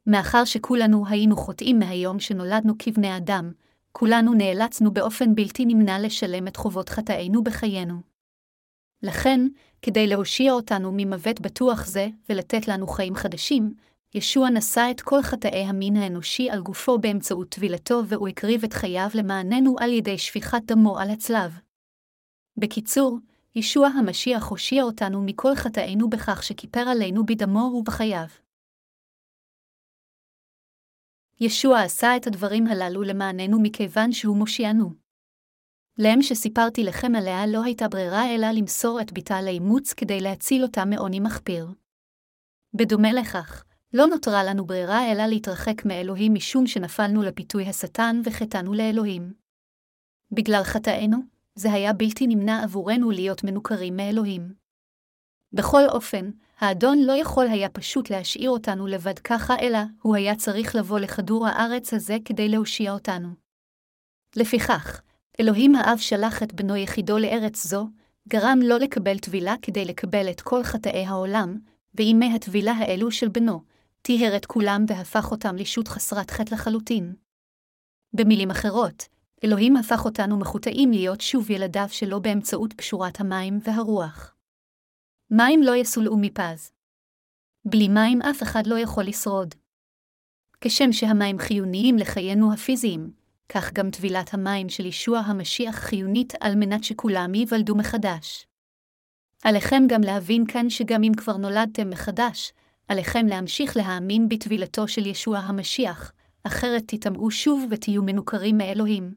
מאחר 0.08 0.46
שכולנו 0.46 1.08
היינו 1.08 1.38
חוטאים 1.38 1.80
מהיום 1.80 2.20
שנולדנו 2.20 2.74
כבני 2.80 3.18
אדם, 3.18 3.52
כולנו 4.00 4.34
נאלצנו 4.34 4.92
באופן 4.92 5.36
בלתי 5.36 5.66
נמנע 5.66 6.00
לשלם 6.00 6.48
את 6.48 6.56
חובות 6.56 6.90
חטאינו 6.90 7.44
בחיינו. 7.44 8.02
לכן, 9.04 9.48
כדי 9.82 10.08
להושיע 10.08 10.52
אותנו 10.52 10.92
ממוות 10.94 11.42
בטוח 11.42 11.86
זה 11.86 12.08
ולתת 12.30 12.68
לנו 12.68 12.88
חיים 12.88 13.16
חדשים, 13.16 13.74
ישוע 14.16 14.50
נשא 14.50 14.88
את 14.92 15.02
כל 15.02 15.22
חטאי 15.22 15.64
המין 15.64 15.98
האנושי 15.98 16.50
על 16.50 16.62
גופו 16.62 16.98
באמצעות 16.98 17.50
טבילתו 17.50 18.02
והוא 18.08 18.28
הקריב 18.28 18.64
את 18.64 18.74
חייו 18.74 19.10
למעננו 19.14 19.76
על 19.80 19.94
ידי 19.94 20.18
שפיכת 20.18 20.62
דמו 20.66 21.00
על 21.00 21.10
הצלב. 21.10 21.60
בקיצור, 22.58 23.18
ישוע 23.56 23.88
המשיח 23.88 24.48
הושיע 24.48 24.84
אותנו 24.84 25.22
מכל 25.22 25.56
חטאינו 25.56 26.10
בכך 26.10 26.44
שכיפר 26.44 26.80
עלינו 26.90 27.26
בדמו 27.26 27.60
ובחייו. 27.60 28.28
ישוע 31.40 31.82
עשה 31.82 32.18
את 32.18 32.28
הדברים 32.28 32.68
הללו 32.68 33.04
למעננו 33.04 33.60
מכיוון 33.62 34.12
שהוא 34.12 34.38
מושיענו. 34.38 34.90
לאם 36.00 36.22
שסיפרתי 36.22 36.84
לכם 36.84 37.16
עליה 37.16 37.48
לא 37.48 37.64
הייתה 37.64 37.88
ברירה 37.88 38.36
אלא 38.36 38.48
למסור 38.48 39.02
את 39.02 39.14
בתה 39.14 39.42
לאימוץ 39.42 39.94
כדי 39.94 40.20
להציל 40.20 40.64
אותה 40.64 40.86
מעוני 40.86 41.20
מחפיר. 41.20 41.68
בדומה 42.74 43.14
לכך, 43.14 43.64
לא 43.94 44.08
נותרה 44.08 44.44
לנו 44.44 44.66
ברירה 44.66 45.12
אלא 45.12 45.26
להתרחק 45.26 45.86
מאלוהים 45.86 46.34
משום 46.34 46.68
שנפלנו 46.68 47.24
לפיתוי 47.24 47.70
השטן 47.70 48.22
וחטאנו 48.26 48.74
לאלוהים. 48.74 49.34
בגלל 50.32 50.64
חטאינו, 50.64 51.18
זה 51.56 51.74
היה 51.74 51.94
בלתי 51.94 52.28
נמנע 52.28 52.64
עבורנו 52.64 53.12
להיות 53.12 53.44
מנוכרים 53.44 53.98
מאלוהים. 53.98 54.67
בכל 55.54 55.86
אופן, 55.90 56.30
האדון 56.60 57.00
לא 57.00 57.14
יכול 57.14 57.48
היה 57.48 57.70
פשוט 57.70 58.10
להשאיר 58.10 58.50
אותנו 58.50 58.88
לבד 58.88 59.20
ככה, 59.20 59.56
אלא 59.62 59.80
הוא 60.02 60.16
היה 60.16 60.36
צריך 60.36 60.76
לבוא 60.76 61.00
לכדור 61.00 61.48
הארץ 61.48 61.94
הזה 61.94 62.18
כדי 62.26 62.50
להושיע 62.50 62.94
אותנו. 62.94 63.30
לפיכך, 64.36 65.02
אלוהים 65.40 65.76
האב 65.76 65.98
שלח 65.98 66.44
את 66.44 66.54
בנו 66.54 66.76
יחידו 66.76 67.18
לארץ 67.18 67.68
זו, 67.68 67.88
גרם 68.28 68.60
לא 68.64 68.80
לקבל 68.80 69.20
טבילה 69.20 69.56
כדי 69.62 69.86
לקבל 69.86 70.30
את 70.30 70.42
כל 70.42 70.64
חטאי 70.64 71.06
העולם, 71.06 71.60
וימי 71.96 72.36
הטבילה 72.36 72.72
האלו 72.72 73.12
של 73.12 73.28
בנו, 73.28 73.62
טיהר 74.02 74.36
את 74.36 74.46
כולם 74.46 74.86
והפך 74.88 75.32
אותם 75.32 75.56
לישות 75.56 75.88
חסרת 75.88 76.32
חטא 76.32 76.54
לחלוטין. 76.54 77.16
במילים 78.14 78.52
אחרות, 78.52 79.08
אלוהים 79.44 79.78
הפך 79.78 80.06
אותנו 80.06 80.38
מחוטאים 80.38 80.92
להיות 80.92 81.22
שוב 81.22 81.52
ילדיו 81.52 81.88
שלו 81.90 82.22
באמצעות 82.22 82.74
פשורת 82.74 83.20
המים 83.20 83.60
והרוח. 83.64 84.37
מים 85.32 85.64
לא 85.64 85.76
יסולאו 85.76 86.18
מפז. 86.18 86.72
בלי 87.66 87.88
מים 87.88 88.22
אף 88.22 88.44
אחד 88.44 88.68
לא 88.68 88.80
יכול 88.80 89.04
לשרוד. 89.04 89.56
כשם 90.62 90.92
שהמים 90.92 91.40
חיוניים 91.40 91.98
לחיינו 91.98 92.54
הפיזיים, 92.54 93.12
כך 93.50 93.74
גם 93.74 93.92
טבילת 93.92 94.34
המים 94.34 94.70
של 94.70 94.86
ישוע 94.86 95.20
המשיח 95.20 95.76
חיונית 95.76 96.34
על 96.40 96.56
מנת 96.56 96.84
שכולם 96.84 97.36
ייוולדו 97.36 97.76
מחדש. 97.76 98.48
עליכם 99.44 99.84
גם 99.88 100.02
להבין 100.02 100.46
כאן 100.48 100.70
שגם 100.70 101.04
אם 101.04 101.12
כבר 101.18 101.38
נולדתם 101.38 101.90
מחדש, 101.90 102.54
עליכם 102.88 103.26
להמשיך 103.26 103.78
להאמין 103.78 104.30
בטבילתו 104.30 104.88
של 104.88 105.06
ישוע 105.06 105.38
המשיח, 105.38 106.12
אחרת 106.44 106.84
תטמאו 106.88 107.32
שוב 107.32 107.66
ותהיו 107.70 108.04
מנוכרים 108.04 108.58
מאלוהים. 108.58 109.14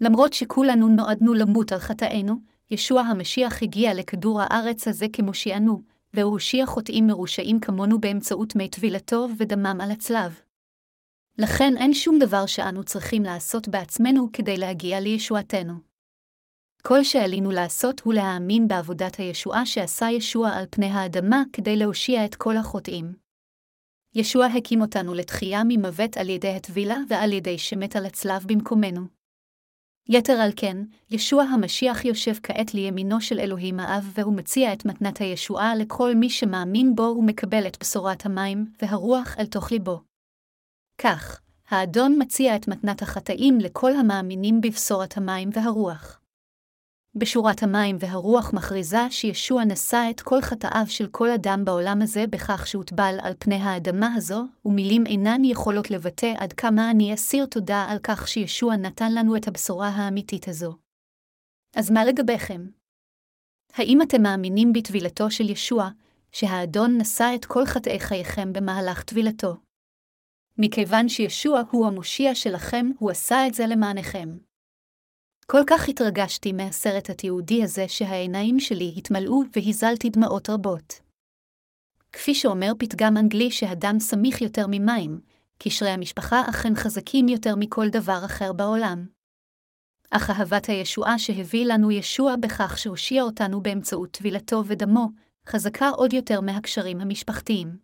למרות 0.00 0.32
שכולנו 0.32 0.88
נועדנו 0.88 1.34
למות 1.34 1.72
על 1.72 1.78
חטאינו, 1.78 2.34
ישוע 2.70 3.00
המשיח 3.00 3.62
הגיע 3.62 3.94
לכדור 3.94 4.40
הארץ 4.42 4.88
הזה 4.88 5.06
כמושיענו, 5.12 5.82
והוא 6.14 6.32
הושיע 6.32 6.66
חוטאים 6.66 7.06
מרושעים 7.06 7.60
כמונו 7.60 8.00
באמצעות 8.00 8.56
מי 8.56 8.68
טבילתו 8.68 9.26
ודמם 9.38 9.78
על 9.82 9.90
הצלב. 9.90 10.40
לכן 11.38 11.74
אין 11.76 11.94
שום 11.94 12.18
דבר 12.18 12.46
שאנו 12.46 12.84
צריכים 12.84 13.22
לעשות 13.22 13.68
בעצמנו 13.68 14.28
כדי 14.32 14.56
להגיע 14.56 15.00
לישועתנו. 15.00 15.74
כל 16.82 17.04
שעלינו 17.04 17.50
לעשות 17.50 18.00
הוא 18.00 18.14
להאמין 18.14 18.68
בעבודת 18.68 19.16
הישועה 19.16 19.66
שעשה 19.66 20.06
ישוע 20.10 20.50
על 20.50 20.64
פני 20.70 20.86
האדמה 20.86 21.42
כדי 21.52 21.76
להושיע 21.76 22.24
את 22.24 22.34
כל 22.34 22.56
החוטאים. 22.56 23.12
ישוע 24.14 24.46
הקים 24.46 24.80
אותנו 24.80 25.14
לתחייה 25.14 25.62
ממוות 25.68 26.16
על 26.16 26.28
ידי 26.28 26.54
הטבילה 26.56 26.96
ועל 27.08 27.32
ידי 27.32 27.58
שמת 27.58 27.96
על 27.96 28.06
הצלב 28.06 28.44
במקומנו. 28.46 29.19
יתר 30.08 30.32
על 30.32 30.50
כן, 30.56 30.76
ישוע 31.10 31.42
המשיח 31.42 32.04
יושב 32.04 32.34
כעת 32.42 32.74
לימינו 32.74 33.20
של 33.20 33.38
אלוהים 33.38 33.80
האב, 33.80 34.12
והוא 34.14 34.36
מציע 34.36 34.72
את 34.72 34.84
מתנת 34.84 35.18
הישועה 35.18 35.74
לכל 35.74 36.14
מי 36.14 36.30
שמאמין 36.30 36.94
בו 36.94 37.14
ומקבל 37.18 37.66
את 37.66 37.76
בשורת 37.80 38.26
המים 38.26 38.66
והרוח 38.82 39.36
אל 39.38 39.46
תוך 39.46 39.72
ליבו. 39.72 40.00
כך, 40.98 41.40
האדון 41.68 42.16
מציע 42.18 42.56
את 42.56 42.68
מתנת 42.68 43.02
החטאים 43.02 43.58
לכל 43.60 43.92
המאמינים 43.92 44.60
בבשורת 44.60 45.16
המים 45.16 45.50
והרוח. 45.52 46.19
בשורת 47.14 47.62
המים 47.62 47.96
והרוח 48.00 48.52
מכריזה 48.52 49.10
שישוע 49.10 49.64
נשא 49.64 50.06
את 50.10 50.20
כל 50.20 50.40
חטאיו 50.40 50.84
של 50.86 51.06
כל 51.06 51.30
אדם 51.30 51.64
בעולם 51.64 52.02
הזה 52.02 52.26
בכך 52.26 52.66
שהוטבל 52.66 53.18
על 53.22 53.32
פני 53.38 53.54
האדמה 53.54 54.14
הזו, 54.14 54.44
ומילים 54.64 55.06
אינן 55.06 55.44
יכולות 55.44 55.90
לבטא 55.90 56.34
עד 56.38 56.52
כמה 56.52 56.90
אני 56.90 57.14
אסיר 57.14 57.46
תודה 57.46 57.86
על 57.88 57.98
כך 58.02 58.28
שישוע 58.28 58.76
נתן 58.76 59.14
לנו 59.14 59.36
את 59.36 59.48
הבשורה 59.48 59.88
האמיתית 59.88 60.48
הזו. 60.48 60.76
אז 61.76 61.90
מה 61.90 62.04
לגביכם? 62.04 62.66
האם 63.72 64.02
אתם 64.02 64.22
מאמינים 64.22 64.72
בטבילתו 64.72 65.30
של 65.30 65.50
ישוע, 65.50 65.88
שהאדון 66.32 66.98
נשא 67.00 67.32
את 67.34 67.44
כל 67.44 67.66
חטאי 67.66 68.00
חייכם 68.00 68.52
במהלך 68.52 69.02
טבילתו? 69.02 69.56
מכיוון 70.58 71.08
שישוע 71.08 71.62
הוא 71.70 71.86
המושיע 71.86 72.34
שלכם, 72.34 72.90
הוא 72.98 73.10
עשה 73.10 73.46
את 73.46 73.54
זה 73.54 73.66
למענכם. 73.66 74.49
כל 75.52 75.62
כך 75.66 75.88
התרגשתי 75.88 76.52
מהסרט 76.52 77.10
התיעודי 77.10 77.64
הזה 77.64 77.88
שהעיניים 77.88 78.60
שלי 78.60 78.94
התמלאו 78.96 79.42
והזלתי 79.56 80.10
דמעות 80.10 80.50
רבות. 80.50 81.00
כפי 82.12 82.34
שאומר 82.34 82.72
פתגם 82.78 83.16
אנגלי 83.16 83.50
שהדם 83.50 83.96
סמיך 83.98 84.42
יותר 84.42 84.66
ממים, 84.68 85.20
קשרי 85.58 85.88
המשפחה 85.88 86.42
אכן 86.50 86.74
חזקים 86.74 87.28
יותר 87.28 87.54
מכל 87.56 87.88
דבר 87.88 88.20
אחר 88.24 88.52
בעולם. 88.52 89.06
אך 90.10 90.30
אהבת 90.30 90.66
הישועה 90.66 91.18
שהביא 91.18 91.66
לנו 91.66 91.90
ישוע 91.90 92.36
בכך 92.36 92.78
שהושיע 92.78 93.22
אותנו 93.22 93.62
באמצעות 93.62 94.10
טבילתו 94.10 94.62
ודמו, 94.66 95.08
חזקה 95.48 95.88
עוד 95.88 96.12
יותר 96.12 96.40
מהקשרים 96.40 97.00
המשפחתיים. 97.00 97.76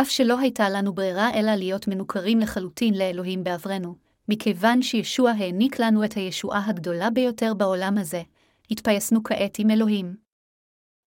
אף 0.00 0.10
שלא 0.10 0.38
הייתה 0.38 0.70
לנו 0.70 0.92
ברירה 0.92 1.34
אלא 1.34 1.54
להיות 1.54 1.88
מנוכרים 1.88 2.38
לחלוטין 2.38 2.94
לאלוהים 2.94 3.44
בעברנו, 3.44 4.03
מכיוון 4.28 4.82
שישוע 4.82 5.30
העניק 5.30 5.80
לנו 5.80 6.04
את 6.04 6.12
הישועה 6.12 6.66
הגדולה 6.66 7.10
ביותר 7.10 7.54
בעולם 7.54 7.98
הזה, 7.98 8.22
התפייסנו 8.70 9.22
כעת 9.24 9.58
עם 9.58 9.70
אלוהים. 9.70 10.16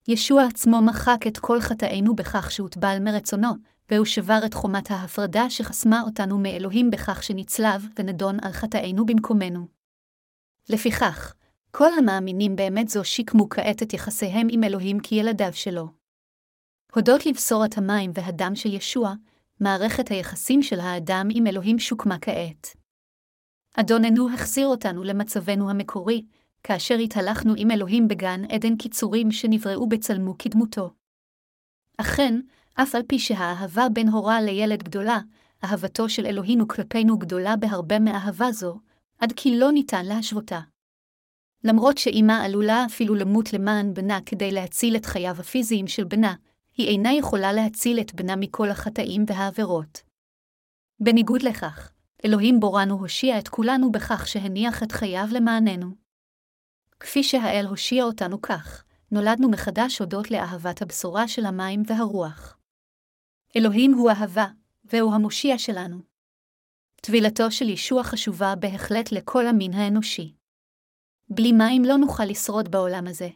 ישוע 0.07 0.43
עצמו 0.43 0.81
מחק 0.81 1.27
את 1.27 1.37
כל 1.37 1.61
חטאינו 1.61 2.15
בכך 2.15 2.51
שהוטבל 2.51 2.97
מרצונו, 3.01 3.49
והוא 3.91 4.05
שבר 4.05 4.39
את 4.45 4.53
חומת 4.53 4.91
ההפרדה 4.91 5.49
שחסמה 5.49 6.01
אותנו 6.01 6.37
מאלוהים 6.37 6.89
בכך 6.89 7.23
שנצלב 7.23 7.87
ונדון 7.99 8.37
על 8.41 8.51
חטאינו 8.51 9.05
במקומנו. 9.05 9.67
לפיכך, 10.69 11.33
כל 11.71 11.89
המאמינים 11.97 12.55
באמת 12.55 12.89
זו 12.89 13.03
שיקמו 13.03 13.49
כעת 13.49 13.83
את 13.83 13.93
יחסיהם 13.93 14.47
עם 14.51 14.63
אלוהים 14.63 14.99
כילדיו 14.99 15.53
שלו. 15.53 15.87
הודות 16.95 17.25
לבשורת 17.25 17.77
המים 17.77 18.11
והדם 18.13 18.55
של 18.55 18.73
ישוע, 18.73 19.13
מערכת 19.59 20.07
היחסים 20.07 20.63
של 20.63 20.79
האדם 20.79 21.27
עם 21.31 21.47
אלוהים 21.47 21.79
שוקמה 21.79 22.19
כעת. 22.21 22.86
אדוננו 23.79 24.33
החזיר 24.33 24.67
אותנו 24.67 25.03
למצבנו 25.03 25.69
המקורי, 25.69 26.25
כאשר 26.63 26.95
התהלכנו 26.95 27.53
עם 27.57 27.71
אלוהים 27.71 28.07
בגן 28.07 28.41
עדן 28.49 28.75
קיצורים 28.75 29.31
שנבראו 29.31 29.89
בצלמו 29.89 30.37
כדמותו. 30.39 30.89
אכן, 31.97 32.39
אף 32.73 32.95
על 32.95 33.01
פי 33.07 33.19
שהאהבה 33.19 33.89
בין 33.93 34.09
הורה 34.09 34.41
לילד 34.41 34.83
גדולה, 34.83 35.19
אהבתו 35.63 36.09
של 36.09 36.25
אלוהינו 36.25 36.67
כלפינו 36.67 37.17
גדולה 37.17 37.55
בהרבה 37.55 37.99
מאהבה 37.99 38.51
זו, 38.51 38.79
עד 39.19 39.33
כי 39.35 39.57
לא 39.57 39.71
ניתן 39.71 40.05
להשוותה. 40.05 40.59
למרות 41.63 41.97
שאימא 41.97 42.45
עלולה 42.45 42.85
אפילו 42.85 43.15
למות 43.15 43.53
למען 43.53 43.93
בנה 43.93 44.19
כדי 44.25 44.51
להציל 44.51 44.95
את 44.95 45.05
חייו 45.05 45.35
הפיזיים 45.39 45.87
של 45.87 46.03
בנה, 46.03 46.35
היא 46.77 46.87
אינה 46.87 47.13
יכולה 47.13 47.53
להציל 47.53 47.99
את 47.99 48.13
בנה 48.13 48.35
מכל 48.35 48.69
החטאים 48.69 49.25
והעבירות. 49.27 50.01
בניגוד 50.99 51.41
לכך, 51.41 51.91
אלוהים 52.25 52.59
בורנו 52.59 52.95
הושיע 52.95 53.39
את 53.39 53.47
כולנו 53.47 53.91
בכך 53.91 54.27
שהניח 54.27 54.83
את 54.83 54.91
חייו 54.91 55.27
למעננו. 55.31 55.95
כפי 56.99 57.23
שהאל 57.23 57.65
הושיע 57.65 58.03
אותנו 58.03 58.41
כך, 58.41 58.83
נולדנו 59.11 59.49
מחדש 59.49 59.99
הודות 59.99 60.31
לאהבת 60.31 60.81
הבשורה 60.81 61.27
של 61.27 61.45
המים 61.45 61.83
והרוח. 61.87 62.57
אלוהים 63.55 63.93
הוא 63.93 64.09
אהבה, 64.11 64.47
והוא 64.85 65.13
המושיע 65.13 65.57
שלנו. 65.57 66.01
טבילתו 67.01 67.51
של 67.51 67.69
ישוע 67.69 68.03
חשובה 68.03 68.55
בהחלט 68.55 69.11
לכל 69.11 69.47
המין 69.47 69.73
האנושי. 69.73 70.33
בלי 71.29 71.51
מים 71.51 71.85
לא 71.85 71.97
נוכל 71.97 72.25
לשרוד 72.25 72.71
בעולם 72.71 73.07
הזה. 73.07 73.29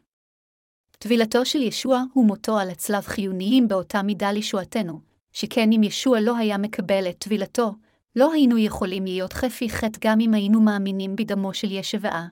טבילתו 0.99 1.45
של 1.45 1.61
ישוע 1.61 2.03
ומותו 2.15 2.59
על 2.59 2.69
הצלב 2.69 3.01
חיוניים 3.01 3.67
באותה 3.67 4.01
מידה 4.01 4.32
לישועתנו, 4.32 5.01
שכן 5.32 5.71
אם 5.71 5.84
ישוע 5.84 6.19
לא 6.19 6.38
היה 6.38 6.57
מקבל 6.57 7.09
את 7.09 7.17
טבילתו, 7.17 7.75
לא 8.16 8.34
היינו 8.34 8.57
יכולים 8.57 9.03
להיות 9.05 9.34
חפי 9.34 9.70
חטא 9.70 9.99
גם 10.01 10.20
אם 10.20 10.34
היינו 10.34 10.62
מאמינים 10.62 11.16
בדמו 11.16 11.53
של 11.53 11.72
ישבעה. 11.72 12.28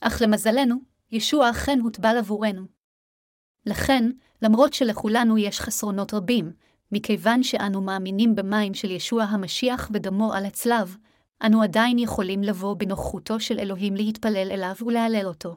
אך 0.00 0.22
למזלנו, 0.22 0.76
ישוע 1.10 1.50
אכן 1.50 1.78
הוטבל 1.80 2.16
עבורנו. 2.18 2.62
לכן, 3.66 4.10
למרות 4.42 4.74
שלכולנו 4.74 5.38
יש 5.38 5.60
חסרונות 5.60 6.14
רבים, 6.14 6.52
מכיוון 6.92 7.42
שאנו 7.42 7.80
מאמינים 7.80 8.34
במים 8.34 8.74
של 8.74 8.90
ישוע 8.90 9.22
המשיח 9.22 9.90
ודמו 9.92 10.32
על 10.32 10.44
הצלב, 10.44 10.96
אנו 11.46 11.62
עדיין 11.62 11.98
יכולים 11.98 12.42
לבוא 12.42 12.74
בנוכחותו 12.74 13.40
של 13.40 13.58
אלוהים 13.58 13.96
להתפלל 13.96 14.50
אליו 14.50 14.74
ולהלל 14.86 15.26
אותו. 15.26 15.56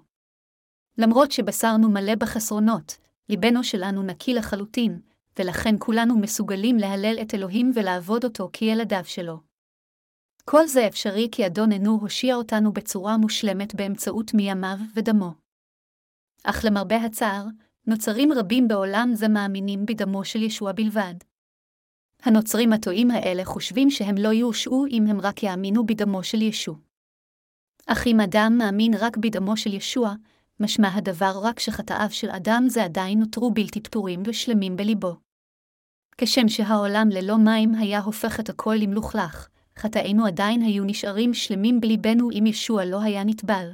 למרות 0.97 1.31
שבשרנו 1.31 1.89
מלא 1.89 2.15
בחסרונות, 2.15 2.97
ליבנו 3.29 3.63
שלנו 3.63 4.03
נקי 4.03 4.33
לחלוטין, 4.33 4.99
ולכן 5.39 5.75
כולנו 5.79 6.19
מסוגלים 6.19 6.77
להלל 6.77 7.17
את 7.21 7.33
אלוהים 7.33 7.71
ולעבוד 7.75 8.23
אותו 8.23 8.49
כילדיו 8.53 9.05
שלו. 9.05 9.39
כל 10.45 10.67
זה 10.67 10.87
אפשרי 10.87 11.27
כי 11.31 11.45
אדוננו 11.45 11.97
הושיע 12.01 12.35
אותנו 12.35 12.73
בצורה 12.73 13.17
מושלמת 13.17 13.75
באמצעות 13.75 14.33
מימיו 14.33 14.77
ודמו. 14.95 15.33
אך 16.43 16.65
למרבה 16.65 16.95
הצער, 16.95 17.45
נוצרים 17.87 18.33
רבים 18.33 18.67
בעולם 18.67 19.09
זה 19.13 19.27
מאמינים 19.27 19.85
בדמו 19.85 20.25
של 20.25 20.43
ישוע 20.43 20.71
בלבד. 20.71 21.13
הנוצרים 22.23 22.73
הטועים 22.73 23.11
האלה 23.11 23.45
חושבים 23.45 23.89
שהם 23.89 24.15
לא 24.17 24.29
יושעו 24.29 24.85
אם 24.89 25.07
הם 25.09 25.21
רק 25.21 25.43
יאמינו 25.43 25.85
בדמו 25.85 26.23
של 26.23 26.41
ישוע. 26.41 26.75
אך 27.87 28.07
אם 28.07 28.19
אדם 28.19 28.53
מאמין 28.57 28.93
רק 28.99 29.17
בדמו 29.17 29.57
של 29.57 29.73
ישוע, 29.73 30.13
משמע 30.61 30.95
הדבר 30.95 31.39
רק 31.43 31.59
שחטאיו 31.59 32.07
של 32.11 32.29
אדם 32.29 32.65
זה 32.67 32.83
עדיין 32.83 33.19
נותרו 33.19 33.51
בלתי 33.51 33.81
פתורים 33.81 34.23
ושלמים 34.25 34.75
בליבו. 34.75 35.15
כשם 36.17 36.49
שהעולם 36.49 37.09
ללא 37.09 37.37
מים 37.37 37.75
היה 37.75 37.99
הופך 37.99 38.39
את 38.39 38.49
הכל 38.49 38.75
למלוכלך, 38.81 39.47
חטאינו 39.77 40.25
עדיין 40.25 40.61
היו 40.61 40.83
נשארים 40.83 41.33
שלמים 41.33 41.81
בליבנו 41.81 42.31
אם 42.31 42.45
ישוע 42.45 42.85
לא 42.85 43.01
היה 43.01 43.23
נטבל. 43.23 43.71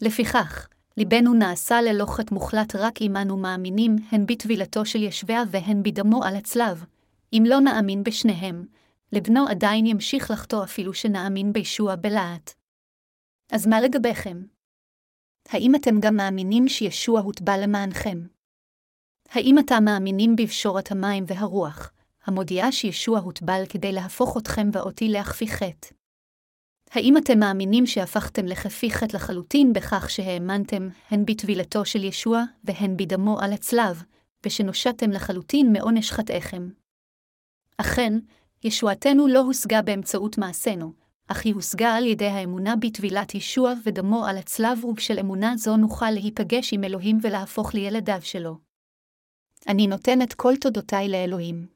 לפיכך, 0.00 0.68
ליבנו 0.96 1.34
נעשה 1.34 1.82
ללא 1.82 2.06
חטא 2.06 2.34
מוחלט 2.34 2.76
רק 2.76 3.02
אם 3.02 3.16
אנו 3.16 3.36
מאמינים 3.36 3.96
הן 4.10 4.26
בטבילתו 4.26 4.86
של 4.86 5.02
ישביה 5.02 5.42
והן 5.50 5.82
בדמו 5.82 6.24
על 6.24 6.36
הצלב. 6.36 6.84
אם 7.32 7.44
לא 7.46 7.60
נאמין 7.60 8.04
בשניהם, 8.04 8.66
לבנו 9.12 9.48
עדיין 9.48 9.86
ימשיך 9.86 10.30
לחטוא 10.30 10.64
אפילו 10.64 10.94
שנאמין 10.94 11.52
בישוע 11.52 11.96
בלהט. 11.96 12.52
אז 13.52 13.66
מה 13.66 13.80
לגביכם? 13.80 14.55
האם 15.48 15.74
אתם 15.74 16.00
גם 16.00 16.16
מאמינים 16.16 16.68
שישוע 16.68 17.20
הוטבע 17.20 17.56
למענכם? 17.58 18.26
האם 19.30 19.58
אתם 19.58 19.84
מאמינים 19.84 20.36
בפשורת 20.36 20.90
המים 20.92 21.24
והרוח, 21.26 21.92
המודיעה 22.24 22.72
שישוע 22.72 23.18
הוטבל 23.18 23.62
כדי 23.68 23.92
להפוך 23.92 24.36
אתכם 24.36 24.68
ואותי 24.72 25.08
להכפי 25.08 25.48
חטא? 25.48 25.88
האם 26.90 27.16
אתם 27.16 27.38
מאמינים 27.38 27.86
שהפכתם 27.86 28.46
לכפי 28.46 28.90
חטא 28.90 29.16
לחלוטין 29.16 29.72
בכך 29.72 30.10
שהאמנתם 30.10 30.88
הן 31.10 31.24
בטבילתו 31.26 31.84
של 31.84 32.04
ישוע 32.04 32.44
והן 32.64 32.96
בדמו 32.96 33.40
על 33.40 33.52
הצלב, 33.52 34.02
ושנושעתם 34.46 35.10
לחלוטין 35.10 35.72
מעונש 35.72 36.12
חטאיכם? 36.12 36.68
אכן, 37.76 38.12
ישועתנו 38.64 39.28
לא 39.28 39.38
הושגה 39.38 39.82
באמצעות 39.82 40.38
מעשינו, 40.38 40.92
אך 41.28 41.44
היא 41.44 41.54
הושגה 41.54 41.94
על 41.94 42.06
ידי 42.06 42.26
האמונה 42.26 42.76
בטבילת 42.76 43.34
ישוע 43.34 43.72
ודמו 43.84 44.26
על 44.26 44.38
הצלב, 44.38 44.84
ובשל 44.84 45.18
אמונה 45.18 45.56
זו 45.56 45.76
נוכל 45.76 46.10
להיפגש 46.10 46.72
עם 46.72 46.84
אלוהים 46.84 47.18
ולהפוך 47.22 47.74
לילדיו 47.74 48.18
שלו. 48.22 48.58
אני 49.68 49.86
נותן 49.86 50.22
את 50.22 50.34
כל 50.34 50.56
תודותיי 50.60 51.08
לאלוהים. 51.08 51.75